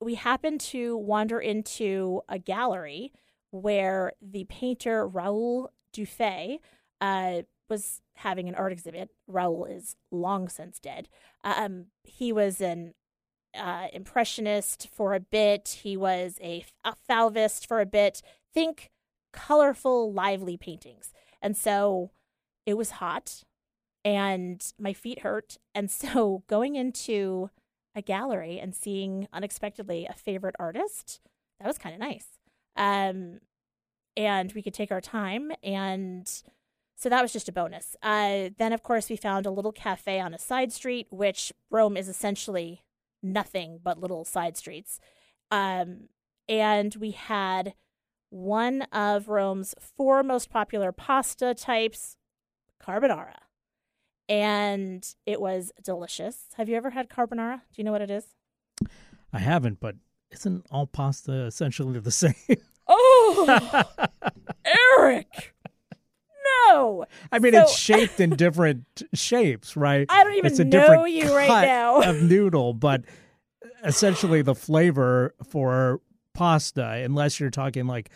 [0.00, 3.12] we happened to wander into a gallery
[3.54, 6.58] where the painter Raoul Dufy
[7.00, 9.10] uh, was having an art exhibit.
[9.28, 11.08] Raoul is long since dead.
[11.44, 12.94] Um, he was an
[13.56, 15.80] uh, impressionist for a bit.
[15.82, 18.22] He was a, a Fauvist for a bit.
[18.52, 18.90] Think
[19.32, 21.12] colorful, lively paintings.
[21.40, 22.10] And so
[22.66, 23.44] it was hot
[24.04, 25.58] and my feet hurt.
[25.76, 27.50] And so going into
[27.94, 31.20] a gallery and seeing unexpectedly a favorite artist,
[31.60, 32.33] that was kind of nice.
[32.76, 33.40] Um,
[34.16, 35.52] and we could take our time.
[35.62, 36.28] And
[36.96, 37.96] so that was just a bonus.
[38.02, 41.96] Uh, then, of course, we found a little cafe on a side street, which Rome
[41.96, 42.84] is essentially
[43.22, 45.00] nothing but little side streets.
[45.50, 46.08] Um,
[46.48, 47.74] and we had
[48.30, 52.16] one of Rome's four most popular pasta types,
[52.82, 53.34] carbonara.
[54.28, 56.46] And it was delicious.
[56.56, 57.56] Have you ever had carbonara?
[57.56, 58.26] Do you know what it is?
[59.32, 59.96] I haven't, but
[60.34, 62.34] isn't all pasta essentially the same?
[62.86, 63.82] Oh,
[64.98, 65.54] Eric.
[66.68, 67.06] No.
[67.32, 70.06] I mean, So- it's shaped in different shapes, right?
[70.08, 72.02] I don't even it's a know you right now.
[72.02, 73.02] of noodle, but
[73.84, 76.00] essentially the flavor for
[76.34, 78.10] pasta, unless you're talking like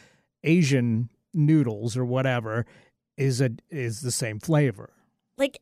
[0.44, 2.66] Asian noodles or whatever,
[3.16, 4.90] is a is the same flavor.
[5.36, 5.58] Like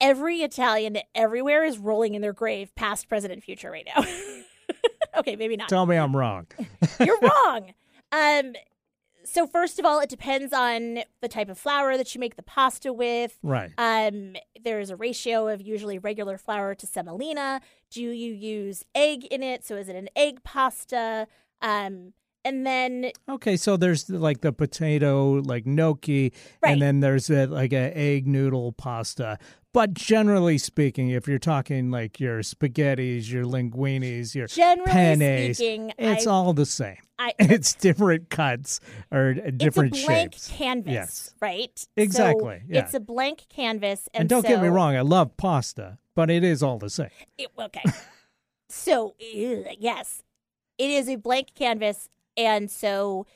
[0.00, 4.04] every Italian everywhere is rolling in their grave, past, present, and future right now.
[5.18, 5.68] okay, maybe not.
[5.68, 6.46] Tell me I'm wrong.
[7.00, 7.72] You're wrong.
[8.12, 8.54] Um,
[9.24, 12.42] so first of all, it depends on the type of flour that you make the
[12.42, 13.38] pasta with.
[13.42, 13.70] Right.
[13.78, 17.60] Um, there's a ratio of usually regular flour to semolina.
[17.90, 19.64] Do you use egg in it?
[19.64, 21.26] So is it an egg pasta?
[21.60, 26.72] Um, and then Okay, so there's like the potato, like gnocchi, Right.
[26.72, 29.38] and then there's a, like a egg noodle pasta.
[29.72, 35.92] But generally speaking, if you're talking like your spaghettis, your linguinis, your generally penne, speaking,
[35.96, 36.96] it's I, all the same.
[37.20, 38.80] I, It's different cuts
[39.12, 40.48] or different it's a blank shapes.
[40.48, 41.34] canvas, Yes.
[41.40, 41.78] right?
[41.78, 42.80] So Exactly, yeah.
[42.80, 46.42] It's a blank canvas, and, And, don't get me wrong, I love pasta, but it
[46.42, 47.10] is all the same.
[47.38, 47.84] It- okay.
[48.68, 50.22] so yes,
[50.78, 53.26] it is a blank canvas, and so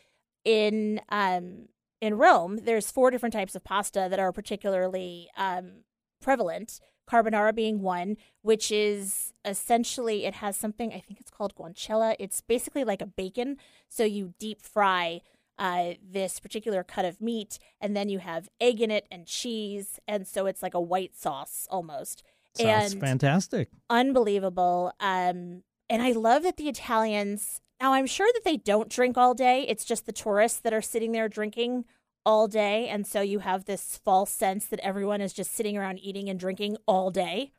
[0.45, 1.69] in um
[2.01, 5.85] in Rome, there's four different types of pasta that are particularly um
[6.25, 6.81] prevalent.
[7.07, 12.17] Carbonara being one, which is essentially it has something I think it's called guanciale.
[12.19, 13.59] It's basically like a bacon,
[13.91, 15.21] so you deep fry
[15.59, 20.01] uh, this particular cut of meat, and then you have egg in it and cheese,
[20.09, 22.25] and so it's like a white sauce almost.
[22.55, 23.69] Sounds and fantastic.
[23.91, 24.93] unbelievable.
[25.01, 27.61] Um, and I love that the Italians.
[27.81, 29.67] Now I'm sure that they don't drink all day.
[29.69, 31.85] It's just the tourists that are sitting there drinking
[32.27, 35.99] all day, and so you have this false sense that everyone is just sitting around
[35.99, 37.53] eating and drinking all day.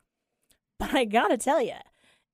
[0.78, 1.76] But I gotta tell you,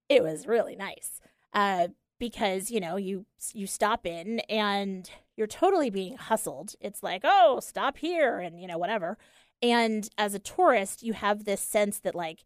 [0.09, 1.21] it was really nice
[1.53, 6.75] uh, because you know you you stop in and you're totally being hustled.
[6.81, 9.19] It's like oh stop here and you know whatever.
[9.61, 12.45] And as a tourist, you have this sense that like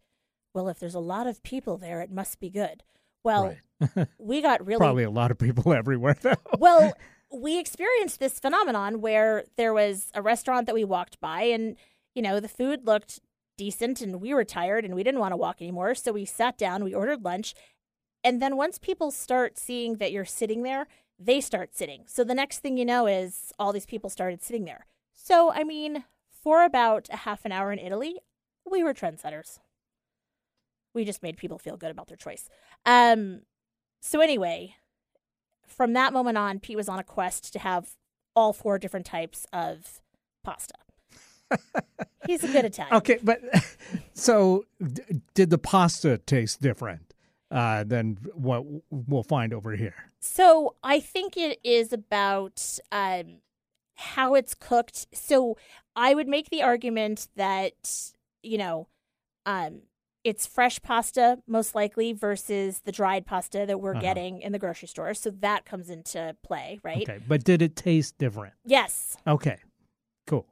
[0.54, 2.82] well, if there's a lot of people there, it must be good.
[3.22, 4.08] Well, right.
[4.18, 6.34] we got really Probably a lot of people everywhere, though.
[6.58, 6.92] well.
[7.30, 11.76] We experienced this phenomenon where there was a restaurant that we walked by, and
[12.14, 13.20] you know the food looked
[13.58, 16.56] decent, and we were tired, and we didn't want to walk anymore, so we sat
[16.56, 17.54] down, we ordered lunch,
[18.22, 20.86] and then once people start seeing that you're sitting there,
[21.18, 22.04] they start sitting.
[22.06, 24.86] So the next thing you know is all these people started sitting there.
[25.12, 28.16] So I mean, for about a half an hour in Italy,
[28.70, 29.58] we were trendsetters
[30.96, 32.48] we just made people feel good about their choice.
[32.84, 33.42] Um,
[34.00, 34.74] so anyway,
[35.66, 37.90] from that moment on, Pete was on a quest to have
[38.34, 40.00] all four different types of
[40.44, 40.74] pasta.
[42.26, 42.96] He's a good Italian.
[42.96, 43.40] Okay, but
[44.14, 45.02] so d-
[45.34, 47.14] did the pasta taste different
[47.50, 49.94] uh, than what we'll find over here?
[50.20, 53.38] So I think it is about um,
[53.94, 55.06] how it's cooked.
[55.12, 55.56] So
[55.94, 58.86] I would make the argument that you know,
[59.44, 59.82] um,
[60.26, 64.00] it's fresh pasta most likely versus the dried pasta that we're Uh-huh.
[64.00, 65.14] getting in the grocery store.
[65.14, 67.08] So that comes into play, right?
[67.08, 68.54] Okay, but did it taste different?
[68.64, 69.16] Yes.
[69.26, 69.58] Okay,
[70.26, 70.46] cool.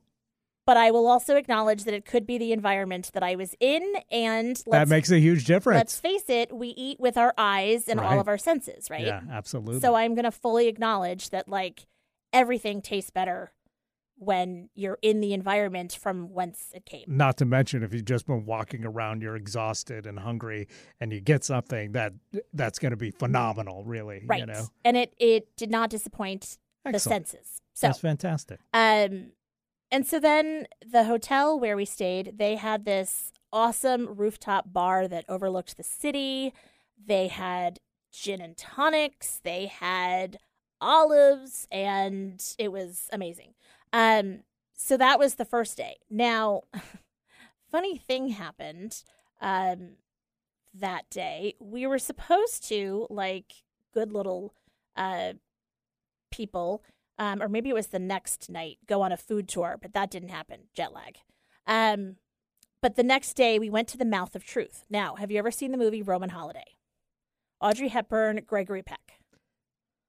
[0.67, 3.83] But I will also acknowledge that it could be the environment that I was in,
[4.11, 5.77] and that makes a huge difference.
[5.77, 9.05] let's face it, we eat with our eyes and all of our senses, right?
[9.05, 9.81] Yeah, absolutely.
[9.81, 11.87] So I'm going to fully acknowledge that like
[12.33, 13.53] everything tastes better
[14.17, 17.05] when you're in the environment from whence it came.
[17.07, 20.69] Not to mention, if you've just been walking around, you're exhausted and hungry,
[21.01, 22.13] and you get something that
[22.53, 23.85] that's going to be phenomenal.
[23.85, 24.41] Really, Right.
[24.41, 27.61] You know, And it it did not disappoint the senses.
[27.73, 28.61] So that's fantastic.
[28.73, 29.33] Um,
[29.91, 35.25] and so then the hotel where we stayed, they had this awesome rooftop bar that
[35.29, 36.53] overlooked the city.
[37.05, 37.81] They had
[38.13, 40.39] gin and tonics, they had
[40.81, 43.54] olives, and it was amazing.
[43.95, 44.41] Um,
[44.77, 45.99] so that was the first day.
[46.11, 46.63] Now,
[47.71, 49.05] funny thing happened
[49.41, 49.93] um,
[50.75, 51.55] that day.
[51.61, 53.63] We were supposed to, like
[53.95, 54.53] good little
[54.97, 55.35] uh,
[56.33, 56.83] people,
[57.21, 60.11] um, or maybe it was the next night, go on a food tour, but that
[60.11, 60.63] didn't happen.
[60.75, 61.19] Jet lag.
[61.69, 62.17] Um,
[62.83, 64.85] but the next day, we went to the Mouth of Truth.
[64.91, 66.77] Now, have you ever seen the movie Roman Holiday?
[67.61, 69.21] Audrey Hepburn, Gregory Peck.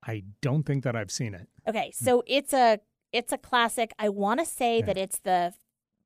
[0.04, 1.48] I don't think that I've seen it.
[1.68, 2.80] Okay, so it's a
[3.16, 3.94] it's a classic.
[3.98, 5.54] I want to say that it's the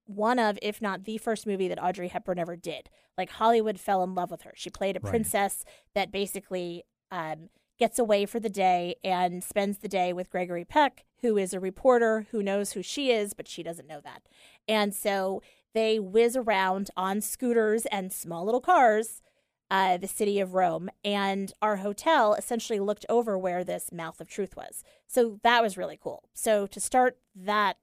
[0.06, 2.90] one of, if not the first movie that Audrey Hepburn ever did.
[3.18, 4.54] Like Hollywood fell in love with her.
[4.56, 5.10] She played a Right.
[5.10, 10.66] princess that basically um, gets away for the day and spends the day with Gregory
[10.66, 14.24] Peck, who is a reporter who knows who she is, but she doesn't know that.
[14.68, 15.42] And so
[15.74, 19.22] they whiz around on scooters and small little cars
[19.72, 24.28] uh, the city of Rome, and our hotel essentially looked over where this Mouth of
[24.28, 24.84] Truth was.
[25.08, 26.24] So that was really cool.
[26.34, 27.78] So to start that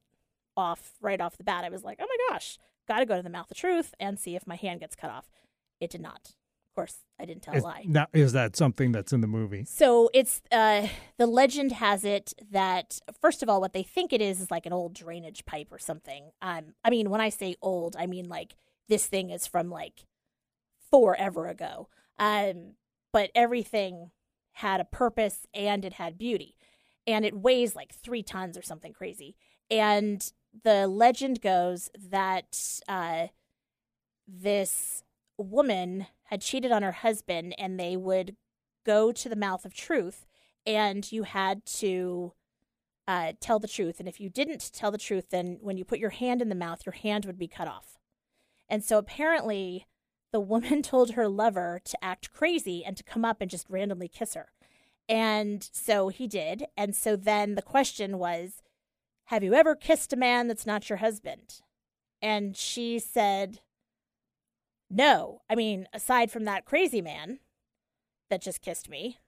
[0.57, 2.59] off right off the bat, I was like, oh my gosh,
[2.89, 5.11] got to go to the Mouth of Truth and see if my hand gets cut
[5.11, 5.30] off.
[5.80, 6.34] It did not.
[6.68, 7.84] Of course, I didn't tell Is, a lie.
[7.87, 9.64] now, is that something that's in the movie?
[9.64, 14.20] So it's uh, the legend has it that first of all, what they think it
[14.20, 16.32] is is like an old drainage pipe or something.
[16.43, 18.57] Um, I mean, when I say old, I mean like
[18.89, 20.05] this thing is from like
[20.91, 21.89] forever ago.
[22.18, 22.74] Um,
[23.12, 24.11] but everything
[24.53, 26.57] had a purpose and it had beauty,
[27.07, 29.37] and it weighs like three tons or something crazy.
[29.70, 30.30] And
[30.64, 33.26] the legend goes that uh,
[34.26, 35.03] this
[35.37, 38.37] woman had cheated on her husband, and they would
[38.84, 40.26] go to the mouth of truth
[40.66, 42.32] and you had to
[43.07, 44.01] uh, tell the truth.
[44.01, 46.55] And if you didn't tell the truth, then when you put your hand in the
[46.55, 47.99] mouth, your hand would be cut off.
[48.68, 49.87] And so apparently,
[50.32, 54.08] the woman told her lover to act crazy and to come up and just randomly
[54.08, 54.48] kiss her.
[55.08, 56.66] And so he did.
[56.76, 58.62] And so then the question was
[59.26, 61.60] Have you ever kissed a man that's not your husband?
[62.20, 63.60] And she said,
[64.90, 65.42] No.
[65.48, 67.38] I mean, aside from that crazy man
[68.30, 69.18] that just kissed me,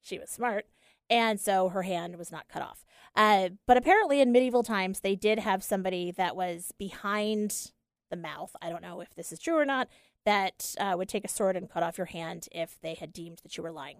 [0.00, 0.66] she was smart.
[1.08, 2.84] And so her hand was not cut off.
[3.14, 7.72] Uh, but apparently, in medieval times, they did have somebody that was behind
[8.10, 8.54] the mouth.
[8.62, 9.88] I don't know if this is true or not,
[10.24, 13.40] that uh, would take a sword and cut off your hand if they had deemed
[13.42, 13.98] that you were lying.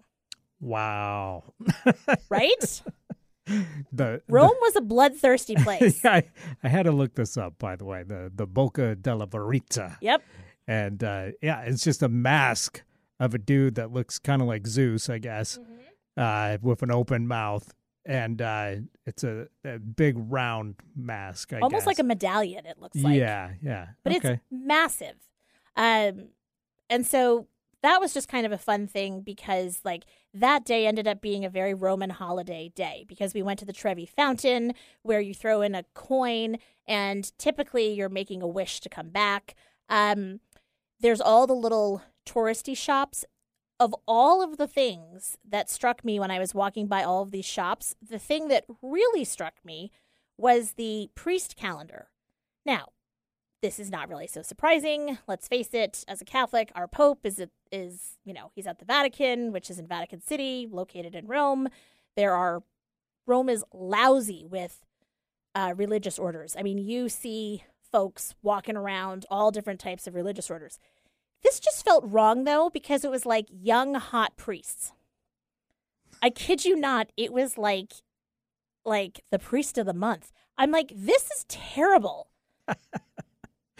[0.59, 1.43] Wow.
[2.29, 2.81] Right?
[3.91, 6.03] the Rome was a bloodthirsty place.
[6.03, 6.23] yeah, I,
[6.63, 8.03] I had to look this up, by the way.
[8.03, 10.23] The the Bocca della Verita, Yep.
[10.67, 12.83] and uh, yeah, it's just a mask
[13.19, 15.59] of a dude that looks kind of like Zeus, I guess,
[16.17, 17.73] uh, with an open mouth,
[18.05, 21.51] and uh, it's a, a big round mask.
[21.53, 23.15] I Almost like a medallion, it looks like.
[23.17, 23.87] yeah, yeah.
[24.03, 24.29] but okay.
[24.33, 25.15] it's massive.
[25.75, 26.29] Um,
[26.89, 27.47] and so
[27.83, 31.43] that was just kind of a fun thing because like that day ended up being
[31.43, 35.61] a very Roman holiday day because we went to the Trevi Fountain where you throw
[35.61, 36.57] in a coin
[36.87, 39.53] and typically you're making a wish to come back.
[39.89, 40.39] Um,
[40.99, 43.25] there's all the little touristy shops.
[43.79, 47.31] Of all of the things that struck me when I was walking by all of
[47.31, 49.91] these shops, the thing that really struck me
[50.37, 52.07] was the priest calendar.
[52.65, 52.89] Now,
[53.63, 55.17] this is not really so surprising.
[55.25, 57.41] Let's face it, as a Catholic, our Pope is
[57.71, 61.69] is you know he's at the Vatican, which is in Vatican City, located in Rome.
[62.17, 62.61] There are
[63.25, 64.85] Rome is lousy with
[65.55, 66.57] uh, religious orders.
[66.59, 70.77] I mean, you see folks walking around all different types of religious orders.
[71.41, 74.91] This just felt wrong though because it was like young hot priests.
[76.21, 77.93] I kid you not, it was like
[78.83, 80.33] like the priest of the month.
[80.57, 82.27] I'm like, this is terrible.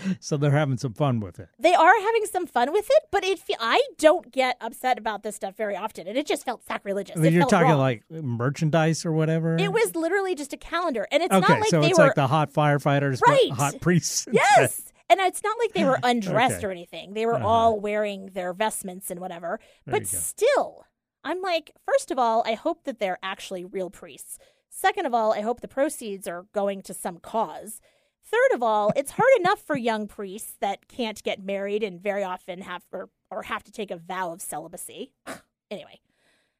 [0.19, 1.49] so they're having some fun with it.
[1.59, 5.23] they are having some fun with it, but it fe- I don't get upset about
[5.23, 7.17] this stuff very often, and it just felt sacrilegious.
[7.17, 7.79] I mean, you're talking wrong.
[7.79, 9.55] like merchandise or whatever.
[9.57, 11.41] it was literally just a calendar, and it's okay.
[11.53, 13.51] not like so they it's were like the hot firefighters, Right.
[13.51, 14.27] hot priests.
[14.31, 16.67] yes, and it's not like they were undressed Okay.
[16.67, 17.13] or anything.
[17.13, 17.47] They were Uh-huh.
[17.47, 19.59] all wearing their vestments and whatever.
[19.85, 20.85] There but still,
[21.23, 24.37] I'm like, first of all, I hope that they're actually real priests.
[24.69, 27.79] Second of all, I hope the proceeds are going to some cause.
[28.25, 32.23] Third of all, it's hard enough for young priests that can't get married and very
[32.23, 35.11] often have or, or have to take a vow of celibacy.
[35.71, 35.99] anyway,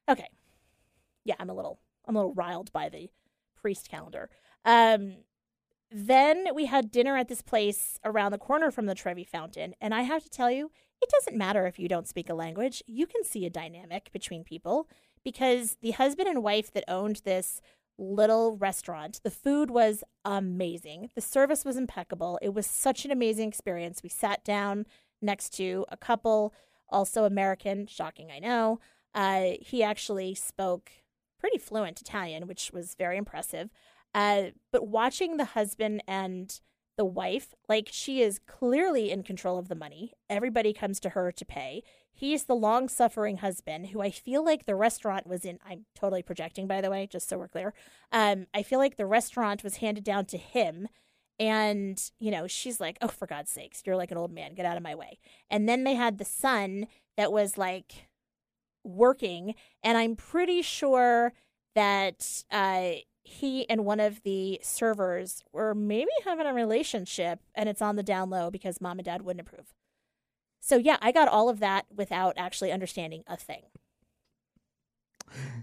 [0.08, 0.28] okay,
[1.24, 3.08] yeah, I'm a little I'm a little riled by the
[3.56, 4.28] priest calendar.
[4.64, 5.16] Um,
[5.90, 9.94] then we had dinner at this place around the corner from the Trevi Fountain, and
[9.94, 12.82] I have to tell you, it doesn't matter if you don't speak a language.
[12.86, 14.88] You can see a dynamic between people
[15.24, 17.60] because the husband and wife that owned this
[17.98, 21.10] little restaurant, the food was amazing.
[21.14, 22.38] The service was impeccable.
[22.42, 24.02] It was such an amazing experience.
[24.02, 24.86] We sat down
[25.22, 26.54] next to a couple,
[26.88, 28.80] also American, shocking, I know.
[29.14, 30.90] Uh, he actually spoke
[31.38, 33.70] pretty fluent Italian, which was very impressive.
[34.14, 36.60] Uh, but watching the husband and
[36.96, 40.12] the wife, like she is clearly in control of the money.
[40.30, 41.82] Everybody comes to her to pay.
[42.12, 45.58] He's the long suffering husband who I feel like the restaurant was in.
[45.68, 47.74] I'm totally projecting, by the way, just so we're clear.
[48.12, 50.88] Um, I feel like the restaurant was handed down to him.
[51.40, 54.54] And, you know, she's like, oh, for God's sakes, you're like an old man.
[54.54, 55.18] Get out of my way.
[55.50, 56.86] And then they had the son
[57.16, 58.08] that was like
[58.84, 59.56] working.
[59.82, 61.32] And I'm pretty sure
[61.74, 62.92] that uh,
[63.24, 68.02] he and one of the servers were maybe having a relationship and it's on the
[68.02, 69.72] down low because mom and dad wouldn't approve.
[70.60, 73.62] So yeah, I got all of that without actually understanding a thing.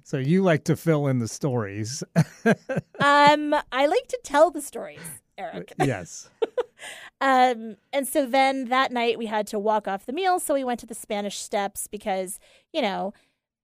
[0.03, 2.03] So you like to fill in the stories.
[2.45, 4.99] um, I like to tell the stories,
[5.37, 5.73] Eric.
[5.77, 6.29] yes.
[7.21, 10.63] um, and so then that night we had to walk off the meal, so we
[10.63, 12.39] went to the Spanish Steps because
[12.73, 13.13] you know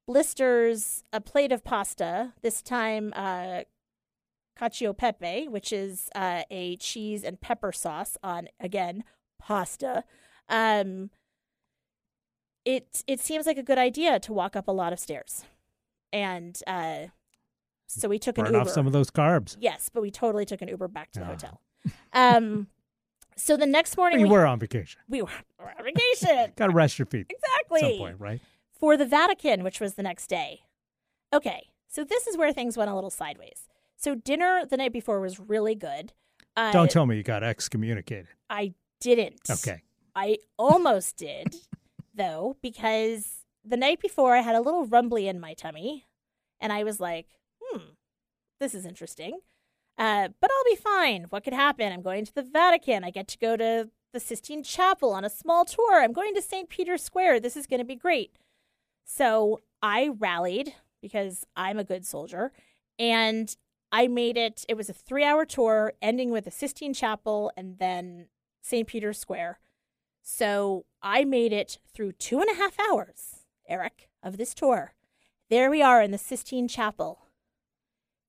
[0.08, 2.34] blisters a plate of pasta.
[2.42, 3.64] This time, uh,
[4.58, 9.04] cacio pepe, which is uh, a cheese and pepper sauce on again
[9.40, 10.04] pasta.
[10.50, 11.10] Um,
[12.66, 15.46] it it seems like a good idea to walk up a lot of stairs,
[16.12, 17.08] and uh,
[17.88, 18.62] so we took Burn an Uber.
[18.62, 19.56] off some of those carbs.
[19.60, 21.30] Yes, but we totally took an Uber back to the Ah.
[21.30, 21.62] hotel.
[22.14, 22.68] Um,
[23.38, 25.00] so the next morning You we were on vacation.
[25.08, 25.30] we were
[25.60, 26.52] on vacation.
[26.58, 28.42] Got to rest your feet exactly at some point, right?
[28.80, 30.62] for the Vatican, which was the next day.
[31.34, 33.68] Okay, so this is where things went a little sideways.
[33.98, 36.14] So dinner the night before was really good.
[36.56, 38.28] Uh, Don't tell me you got excommunicated.
[38.50, 39.42] I didn't.
[39.50, 39.82] Okay.
[40.16, 41.56] I almost did,
[42.16, 46.08] though, because the night before I had a little rumbly in my tummy,
[46.60, 47.28] and I was like,
[47.62, 47.82] "Hmm,
[48.60, 49.40] this is interesting."
[49.98, 51.26] Uh, but I'll be fine.
[51.30, 51.92] What could happen?
[51.92, 53.04] I'm going to the Vatican.
[53.04, 56.02] I get to go to the Sistine Chapel on a small tour.
[56.02, 56.70] I'm going to St.
[56.70, 57.40] Peter's Square.
[57.40, 58.32] This is going to be great.
[59.06, 62.52] So I rallied because I'm a good soldier,
[63.00, 63.56] and
[63.92, 64.66] I made it.
[64.68, 68.28] It was a three hour tour ending with the Sistine Chapel and then
[68.62, 68.88] St.
[68.88, 69.60] Peter's Square.
[70.22, 74.94] So I made it through two and a half hours, Eric, of this tour.
[75.50, 77.20] There we are in the Sistine Chapel.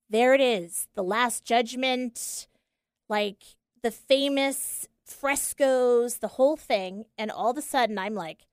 [0.09, 2.47] There it is, the Last Judgment,
[3.09, 3.43] like
[3.83, 7.05] the famous frescoes, the whole thing.
[7.17, 8.47] And all of a sudden, I'm like,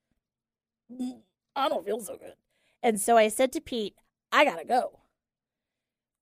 [0.92, 1.22] "Mm,
[1.54, 2.34] I don't feel so good.
[2.82, 3.96] And so I said to Pete,
[4.32, 4.98] I gotta go.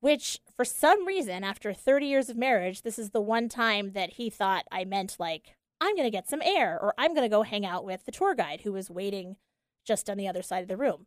[0.04, 4.10] Which, for some reason, after 30 years of marriage, this is the one time that
[4.10, 7.34] he thought I meant, like, I'm going to get some air, or I'm going to
[7.34, 9.36] go hang out with the tour guide who was waiting
[9.82, 11.06] just on the other side of the room.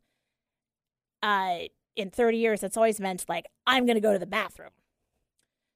[1.22, 4.72] Uh, in 30 years, it's always meant, like, I'm going to go to the bathroom.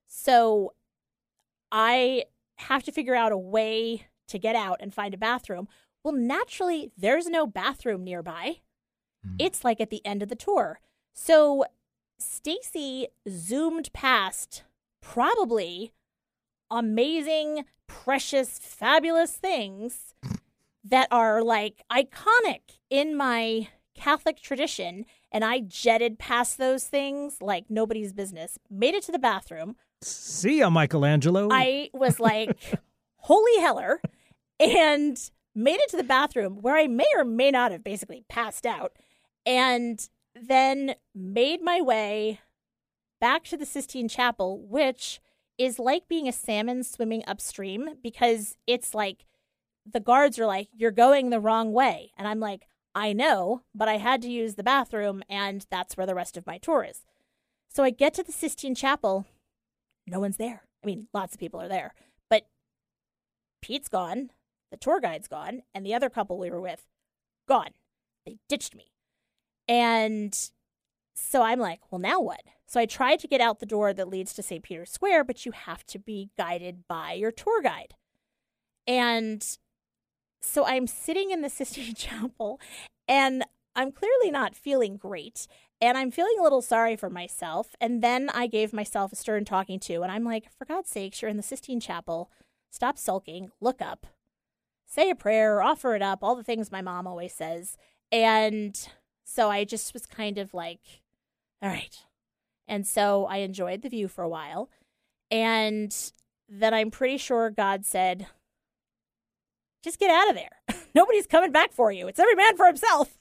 [0.07, 0.73] So
[1.71, 2.23] I
[2.57, 5.67] have to figure out a way to get out and find a bathroom.
[6.03, 8.61] Well, naturally, there's no bathroom nearby.
[9.37, 10.79] It's like at the end of the tour.
[11.13, 11.65] So
[12.21, 14.63] Stacy zoomed past
[15.01, 15.91] probably
[16.69, 20.13] amazing, precious, fabulous things
[20.83, 25.05] that are like iconic in my Catholic tradition.
[25.31, 29.75] And I jetted past those things like nobody's business, made it to the bathroom.
[30.01, 31.49] See ya, Michelangelo.
[31.51, 32.79] I was like,
[33.17, 34.01] holy heller,
[34.59, 35.17] and
[35.53, 38.93] made it to the bathroom where I may or may not have basically passed out,
[39.45, 42.39] and then made my way
[43.19, 45.19] back to the Sistine Chapel, which
[45.57, 49.25] is like being a salmon swimming upstream because it's like
[49.85, 52.11] the guards are like, you're going the wrong way.
[52.17, 56.05] And I'm like, I know, but I had to use the bathroom, and that's where
[56.05, 57.05] the rest of my tour is.
[57.69, 59.25] So I get to the Sistine Chapel,
[60.05, 60.63] no one's there.
[60.83, 61.93] I mean, lots of people are there,
[62.29, 62.47] but
[63.61, 64.31] Pete's gone,
[64.71, 66.85] the tour guide's gone, and the other couple we were with,
[67.47, 67.69] gone.
[68.25, 68.91] They ditched me.
[69.67, 70.37] And
[71.13, 72.41] so I'm like, well, now what?
[72.65, 74.63] So I tried to get out the door that leads to St.
[74.63, 77.95] Peter's Square, but you have to be guided by your tour guide.
[78.87, 79.45] And
[80.41, 82.59] so I'm sitting in the Sistine Chapel
[83.07, 83.43] and
[83.75, 85.47] I'm clearly not feeling great.
[85.79, 87.75] And I'm feeling a little sorry for myself.
[87.81, 90.03] And then I gave myself a stern talking to.
[90.03, 92.29] And I'm like, for God's sakes, you're in the Sistine Chapel.
[92.69, 93.49] Stop sulking.
[93.59, 94.05] Look up.
[94.85, 97.77] Say a prayer, offer it up, all the things my mom always says.
[98.11, 98.77] And
[99.23, 101.01] so I just was kind of like,
[101.61, 101.97] all right.
[102.67, 104.69] And so I enjoyed the view for a while.
[105.29, 105.95] And
[106.47, 108.27] then I'm pretty sure God said,
[109.83, 110.81] just get out of there.
[110.95, 112.07] Nobody's coming back for you.
[112.07, 113.17] It's every man for himself.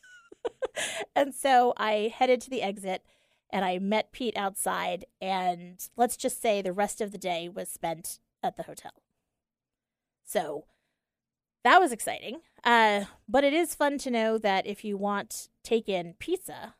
[1.16, 3.04] and so I headed to the exit
[3.50, 5.04] and I met Pete outside.
[5.20, 8.92] And let's just say the rest of the day was spent at the hotel.
[10.24, 10.64] So
[11.64, 12.40] that was exciting.
[12.64, 16.74] Uh, but it is fun to know that if you want take in pizza,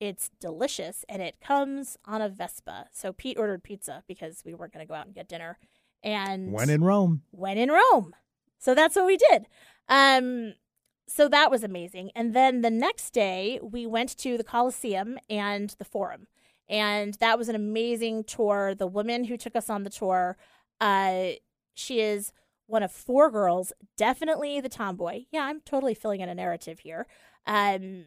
[0.00, 2.86] it's delicious and it comes on a Vespa.
[2.92, 5.58] So Pete ordered pizza because we weren't going to go out and get dinner.
[6.02, 7.22] And When in Rome.
[7.30, 8.14] when in Rome.
[8.58, 9.46] So that's what we did.
[9.88, 10.54] Um,
[11.06, 12.10] so that was amazing.
[12.14, 16.26] And then the next day, we went to the Coliseum and the Forum.
[16.68, 18.74] And that was an amazing tour.
[18.74, 20.38] The woman who took us on the tour,
[20.80, 21.32] uh,
[21.74, 22.32] she is
[22.66, 25.24] one of four girls, definitely the tomboy.
[25.30, 27.06] Yeah, I'm totally filling in a narrative here.
[27.46, 28.06] Um,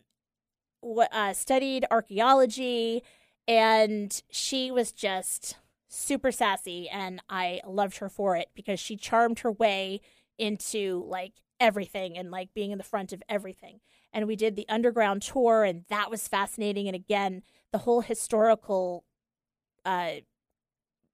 [0.83, 3.03] uh, studied archaeology,
[3.47, 5.57] and she was just
[5.87, 10.01] super sassy, and I loved her for it because she charmed her way
[10.37, 13.79] into like everything and like being in the front of everything.
[14.13, 16.87] And we did the underground tour, and that was fascinating.
[16.87, 19.03] And again, the whole historical
[19.85, 20.21] uh,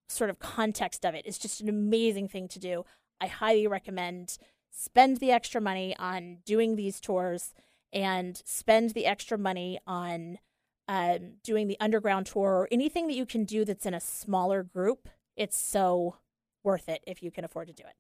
[0.08, 2.86] sort of context of it is just an amazing thing to do.
[3.20, 4.38] I highly recommend
[4.76, 7.54] spend the extra money on doing these tours
[7.94, 10.40] and spend the extra money on
[10.88, 14.64] um, doing the underground tour or anything that you can do that's in a smaller
[14.64, 15.08] group.
[15.38, 16.18] It's so
[16.64, 17.96] worth it if you can afford to do it.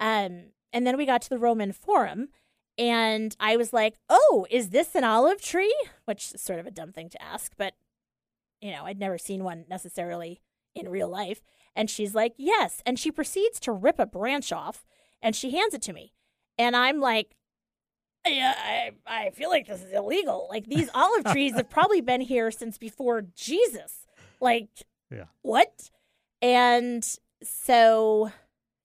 [0.00, 2.28] Um, and then we got to the Roman Forum,
[2.76, 5.74] and I was like, "Oh, is this an olive tree?"
[6.04, 7.74] Which is sort of a dumb thing to ask, but
[8.60, 10.40] you know, I'd never seen one necessarily
[10.74, 11.42] in real life.
[11.76, 14.84] And she's like, "Yes," and she proceeds to rip a branch off,
[15.22, 16.12] and she hands it to me,
[16.58, 17.36] and I'm like,
[18.26, 20.46] yeah, I, I feel like this is illegal.
[20.50, 24.06] Like these olive trees have probably been here since before Jesus.
[24.40, 24.68] Like,
[25.10, 25.24] Yeah.
[25.42, 25.90] what?
[26.42, 27.06] And
[27.42, 28.30] so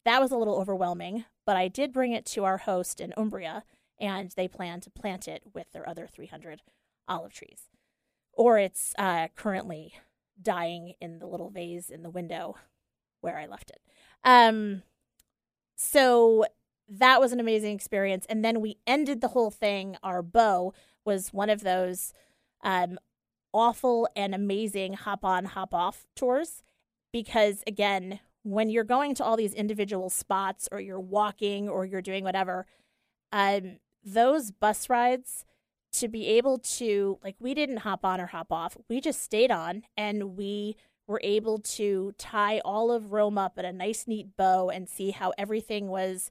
[0.05, 3.63] that was a little overwhelming, but I did bring it to our host in Umbria,
[3.99, 6.61] and they plan to plant it with their other 300
[7.07, 7.63] olive trees.
[8.33, 9.93] Or it's uh, currently
[10.41, 12.55] dying in the little vase in the window
[13.19, 13.81] where I left it.
[14.23, 14.83] Um,
[15.75, 16.45] so
[16.89, 18.25] that was an amazing experience.
[18.29, 19.95] And then we ended the whole thing.
[20.03, 20.73] Our bow
[21.05, 22.13] was one of those
[22.63, 22.97] um,
[23.53, 26.63] awful and amazing hop on, hop off tours.
[27.11, 32.01] Because again, when you're going to all these individual spots or you're walking or you're
[32.01, 32.65] doing whatever,
[33.31, 35.45] um, those bus rides
[35.91, 38.77] to be able to, like, we didn't hop on or hop off.
[38.87, 40.75] We just stayed on and we
[41.07, 45.11] were able to tie all of Rome up in a nice, neat bow and see
[45.11, 46.29] how everything was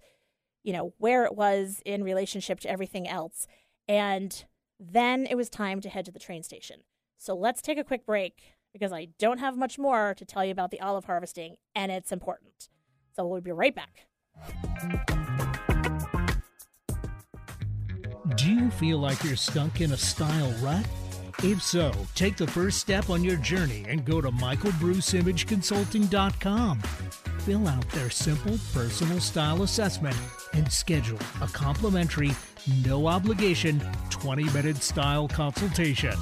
[0.68, 3.46] you know, where it was in relationship to everything else.
[3.88, 4.44] And
[4.78, 6.80] then it was time to head to the train station.
[7.16, 10.52] So let's take a quick break because I don't have much more to tell you
[10.52, 12.68] about the olive harvesting, and it's important.
[13.16, 14.04] So we'll be right back.
[18.36, 20.84] Do you feel like you're stuck in a style rut?
[21.42, 26.82] If so, take the first step on your journey and go to michaelbruceimageconsulting.com.
[27.48, 30.14] Fill out their simple personal style assessment
[30.52, 32.32] and schedule a complimentary,
[32.84, 36.14] no obligation 20 minute style consultation.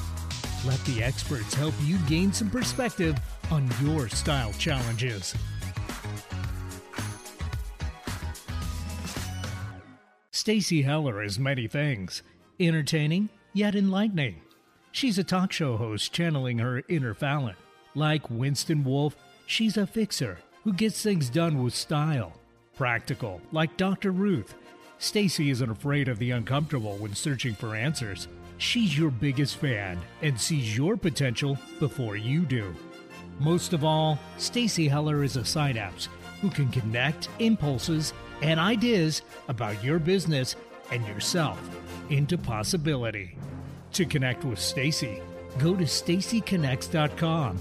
[0.64, 3.18] Let the experts help you gain some perspective
[3.50, 5.34] on your style challenges.
[10.30, 12.22] Stacy Heller is many things
[12.60, 14.42] entertaining, yet enlightening.
[14.92, 17.56] She's a talk show host channeling her inner Fallon.
[17.96, 22.32] Like Winston Wolfe, she's a fixer who gets things done with style.
[22.74, 24.10] Practical, like Dr.
[24.10, 24.56] Ruth.
[24.98, 28.26] Stacy isn't afraid of the uncomfortable when searching for answers.
[28.58, 32.74] She's your biggest fan and sees your potential before you do.
[33.38, 36.08] Most of all, Stacy Heller is a synapse
[36.40, 38.12] who can connect impulses
[38.42, 40.56] and ideas about your business
[40.90, 41.60] and yourself
[42.10, 43.38] into possibility.
[43.92, 45.22] To connect with Stacy,
[45.58, 47.56] go to stacyconnects.com.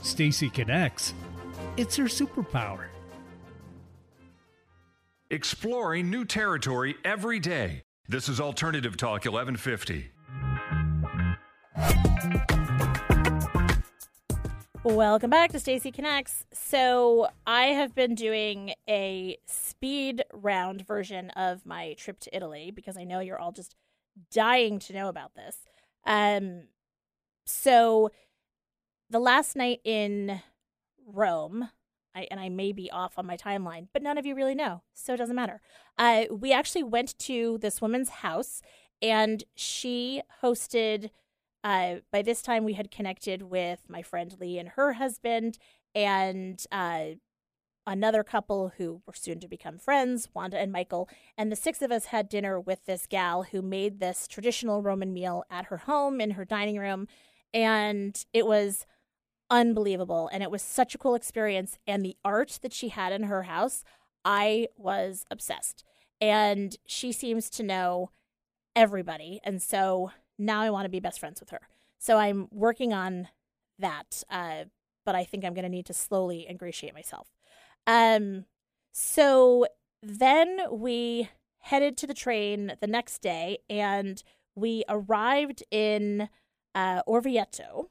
[0.00, 1.12] Stacy Connects.
[1.76, 2.86] It's her superpower.
[5.30, 7.82] Exploring new territory every day.
[8.08, 10.10] This is Alternative Talk 1150.
[14.84, 16.46] Welcome back to Stacy Connects.
[16.54, 22.96] So, I have been doing a speed round version of my trip to Italy because
[22.96, 23.74] I know you're all just
[24.32, 25.56] dying to know about this.
[26.06, 26.68] Um
[27.44, 28.10] so
[29.10, 30.40] the last night in
[31.06, 31.70] Rome,
[32.14, 34.82] I, and I may be off on my timeline, but none of you really know,
[34.92, 35.60] so it doesn't matter.
[35.96, 38.62] Uh, we actually went to this woman's house,
[39.00, 41.10] and she hosted.
[41.62, 45.58] Uh, by this time, we had connected with my friend Lee and her husband,
[45.94, 47.04] and uh,
[47.86, 51.08] another couple who were soon to become friends, Wanda and Michael.
[51.38, 55.12] And the six of us had dinner with this gal who made this traditional Roman
[55.12, 57.06] meal at her home in her dining room.
[57.54, 58.86] And it was
[59.50, 60.28] unbelievable.
[60.32, 61.78] And it was such a cool experience.
[61.86, 63.84] And the art that she had in her house,
[64.24, 65.84] I was obsessed.
[66.20, 68.10] and she seems to know
[68.74, 69.40] everybody.
[69.44, 71.68] And so now I want to be best friends with her.
[71.98, 73.28] So I'm working on
[73.78, 74.64] that, uh,
[75.04, 77.28] but I think I'm going to need to slowly ingratiate myself.
[77.86, 78.46] Um,
[78.92, 79.66] so
[80.02, 81.28] then we
[81.58, 84.22] headed to the train the next day and
[84.54, 86.28] we arrived in
[86.74, 87.88] uh, Orvieto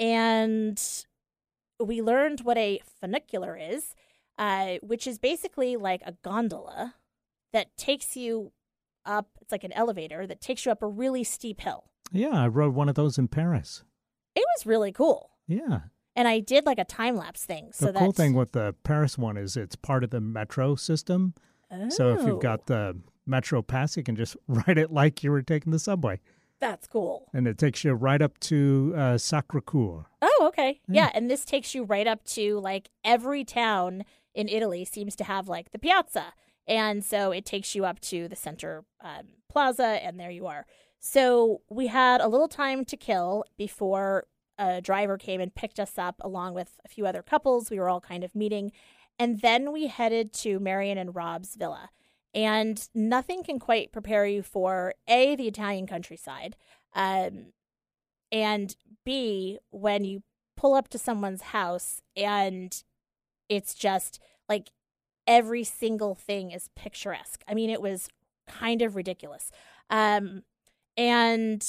[0.00, 0.82] and
[1.78, 3.94] we learned what a funicular is,
[4.38, 6.94] uh, which is basically like a gondola
[7.52, 8.52] that takes you
[9.04, 9.28] up.
[9.40, 11.84] It's like an elevator that takes you up a really steep hill.
[12.10, 13.84] Yeah, I rode one of those in Paris.
[14.34, 15.30] It was really cool.
[15.46, 15.80] Yeah.
[16.16, 17.70] And I did like a time lapse thing.
[17.72, 21.34] So the cool thing with the Paris one is it's part of the metro system.
[21.70, 25.30] Oh, So if you've got the metro pass, you can just ride it like you
[25.30, 26.20] were taking the subway.
[26.60, 27.28] That's cool.
[27.32, 30.04] And it takes you right up to uh, Sacre Coeur.
[30.22, 30.80] Oh, okay.
[30.88, 31.04] Yeah.
[31.04, 31.10] Yeah.
[31.14, 34.04] and this takes you right up to like every town
[34.34, 36.34] in Italy seems to have like the piazza.
[36.68, 40.66] And so it takes you up to the center um, plaza, and there you are.
[41.00, 44.26] So we had a little time to kill before
[44.58, 47.70] a driver came and picked us up along with a few other couples.
[47.70, 48.72] We were all kind of meeting.
[49.18, 51.90] And then we headed to Marion and Rob's villa.
[52.32, 56.56] And nothing can quite prepare you for A, the Italian countryside,
[56.94, 57.46] um,
[58.32, 60.22] and B, when you
[60.56, 62.82] pull up to someone's house and
[63.48, 64.68] it's just like
[65.26, 67.42] every single thing is picturesque.
[67.48, 68.08] I mean, it was
[68.46, 69.50] kind of ridiculous.
[69.88, 70.42] Um,
[70.96, 71.66] and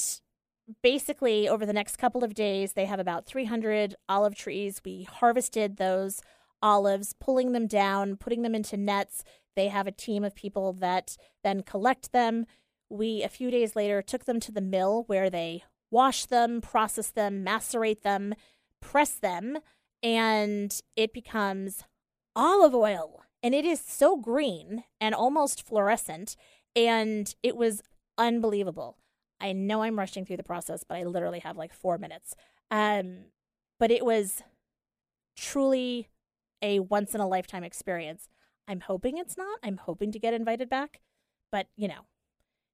[0.82, 4.80] basically, over the next couple of days, they have about 300 olive trees.
[4.84, 6.20] We harvested those
[6.62, 9.24] olives, pulling them down, putting them into nets.
[9.54, 12.46] They have a team of people that then collect them.
[12.88, 17.10] We, a few days later, took them to the mill where they wash them, process
[17.10, 18.34] them, macerate them,
[18.80, 19.58] press them,
[20.02, 21.84] and it becomes
[22.34, 23.22] olive oil.
[23.42, 26.36] And it is so green and almost fluorescent.
[26.74, 27.82] And it was
[28.16, 28.96] unbelievable.
[29.40, 32.34] I know I'm rushing through the process, but I literally have like four minutes.
[32.70, 33.24] Um,
[33.78, 34.42] but it was
[35.36, 36.08] truly
[36.62, 38.28] a once in a lifetime experience.
[38.68, 39.58] I'm hoping it's not.
[39.62, 41.00] I'm hoping to get invited back,
[41.50, 42.06] but you know,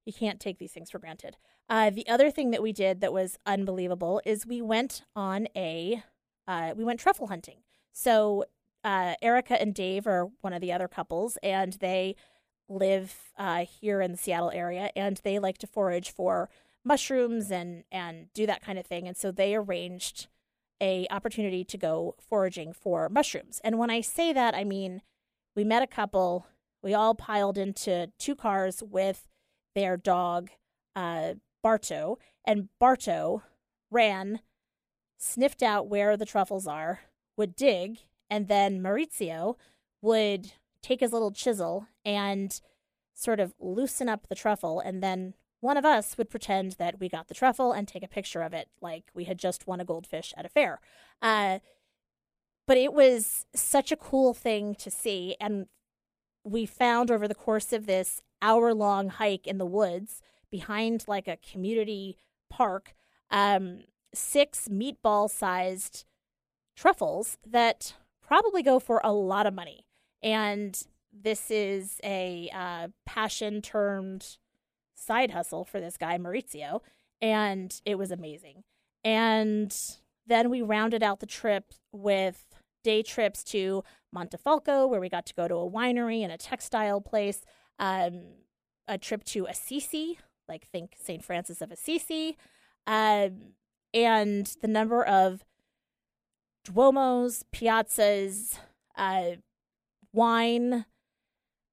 [0.05, 1.37] you can't take these things for granted.
[1.69, 6.03] Uh, the other thing that we did that was unbelievable is we went on a
[6.47, 7.59] uh, we went truffle hunting.
[7.91, 8.45] So
[8.83, 12.15] uh, Erica and Dave are one of the other couples, and they
[12.67, 16.49] live uh, here in the Seattle area, and they like to forage for
[16.83, 19.07] mushrooms and and do that kind of thing.
[19.07, 20.27] And so they arranged
[20.81, 23.59] a opportunity to go foraging for mushrooms.
[23.63, 25.01] And when I say that, I mean
[25.55, 26.47] we met a couple.
[26.81, 29.27] We all piled into two cars with
[29.75, 30.49] their dog,
[30.95, 33.43] uh, Barto, and Barto
[33.91, 34.39] ran,
[35.17, 37.01] sniffed out where the truffles are,
[37.37, 39.55] would dig, and then Maurizio
[40.01, 42.61] would take his little chisel and
[43.13, 47.09] sort of loosen up the truffle, and then one of us would pretend that we
[47.09, 49.85] got the truffle and take a picture of it like we had just won a
[49.85, 50.79] goldfish at a fair.
[51.21, 51.59] Uh,
[52.69, 55.35] but it was such a cool thing to see.
[55.41, 55.65] And
[56.43, 61.27] we found over the course of this hour long hike in the woods behind like
[61.27, 62.15] a community
[62.47, 62.93] park
[63.31, 63.79] um,
[64.13, 66.05] six meatball sized
[66.77, 69.87] truffles that probably go for a lot of money.
[70.21, 70.79] And
[71.11, 74.37] this is a uh, passion turned
[74.93, 76.81] side hustle for this guy, Maurizio.
[77.19, 78.63] And it was amazing.
[79.03, 79.75] And
[80.27, 82.45] then we rounded out the trip with
[82.83, 83.83] day trips to
[84.15, 87.41] Montefalco, where we got to go to a winery and a textile place,
[87.77, 88.21] um,
[88.87, 91.23] a trip to Assisi, like think St.
[91.23, 92.37] Francis of Assisi,
[92.87, 93.53] um,
[93.93, 95.43] and the number of
[96.67, 98.57] Duomos, piazzas,
[98.95, 99.37] uh,
[100.11, 100.85] wine,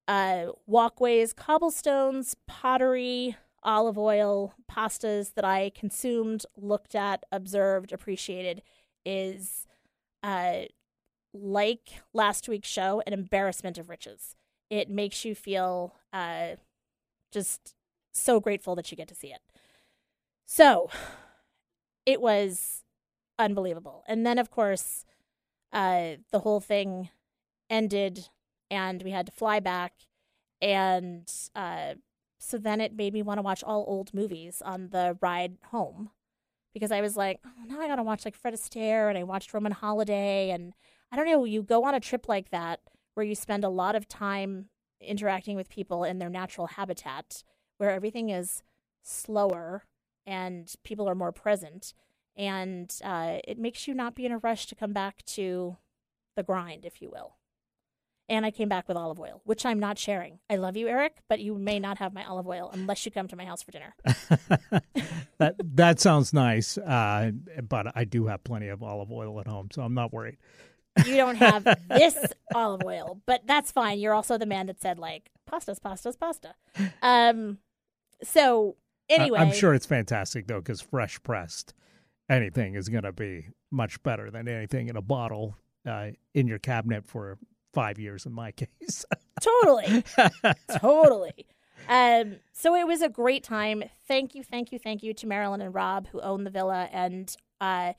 [0.07, 8.61] uh, walkways, cobblestones, pottery, olive oil, pastas that I consumed, looked at, observed, appreciated
[9.05, 9.67] is
[10.23, 10.63] uh,
[11.33, 14.35] like last week's show, an embarrassment of riches.
[14.69, 16.55] It makes you feel uh,
[17.31, 17.75] just
[18.13, 19.41] so grateful that you get to see it.
[20.45, 20.89] So
[22.05, 22.83] it was
[23.37, 24.03] unbelievable.
[24.07, 25.05] And then, of course,
[25.71, 27.09] uh, the whole thing
[27.69, 28.29] ended
[28.69, 29.93] and we had to fly back.
[30.61, 31.95] And uh,
[32.39, 36.11] so then it made me want to watch all old movies on the ride home
[36.73, 39.23] because I was like, oh, now I got to watch like Fred Astaire and I
[39.23, 40.49] watched Roman Holiday.
[40.51, 40.73] And
[41.11, 42.81] I don't know, you go on a trip like that
[43.15, 44.69] where you spend a lot of time
[45.01, 47.43] interacting with people in their natural habitat
[47.77, 48.63] where everything is
[49.03, 49.83] slower
[50.25, 51.93] and people are more present.
[52.35, 55.77] And uh, it makes you not be in a rush to come back to
[56.35, 57.35] the grind, if you will.
[58.29, 60.39] and I came back with olive oil, which I'm not sharing.
[60.49, 63.27] I love you, Eric, but you may not have my olive oil unless you come
[63.29, 63.95] to my house for dinner.
[65.37, 67.31] that that sounds nice, uh,
[67.67, 70.37] but I do have plenty of olive oil at home, so I'm not worried.
[71.05, 72.17] You don't have this
[72.53, 73.99] olive oil, but that's fine.
[73.99, 76.55] You're also the man that said like pastas, pastas, pasta.
[77.01, 77.59] Um,
[78.23, 78.75] so
[79.09, 81.73] anyway, I, am sure it's fantastic though, because fresh pressed
[82.29, 86.59] anything is going to be much better than anything in a bottle uh, in your
[86.59, 87.37] cabinet for
[87.73, 89.05] five years in my case.
[89.41, 90.03] totally.
[90.79, 91.45] totally.
[91.87, 93.83] Um, so it was a great time.
[94.07, 96.89] Thank you, thank you, thank you to Marilyn and Rob who own the villa.
[96.91, 97.93] And uh,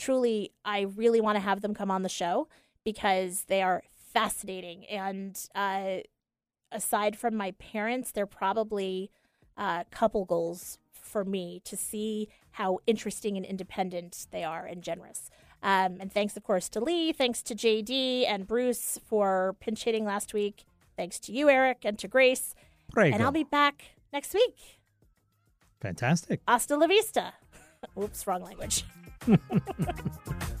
[0.00, 2.48] truly, I really want to have them come on the show
[2.84, 3.82] because they are
[4.12, 4.86] fascinating.
[4.86, 5.98] And uh,
[6.72, 9.10] aside from my parents, they're probably
[9.56, 15.30] uh, couple goals for me to see how interesting and independent they are and generous.
[15.62, 17.12] Um, and thanks, of course, to Lee.
[17.12, 20.64] Thanks to JD and Bruce for pinch hitting last week.
[20.96, 22.54] Thanks to you, Eric, and to Grace.
[22.92, 23.12] Great.
[23.12, 23.82] And I'll be back
[24.12, 24.56] next week.
[25.80, 26.40] Fantastic.
[26.48, 27.34] Hasta la vista.
[27.98, 28.84] Oops, wrong language.
[29.30, 29.92] ハハハ
[30.40, 30.59] ハ!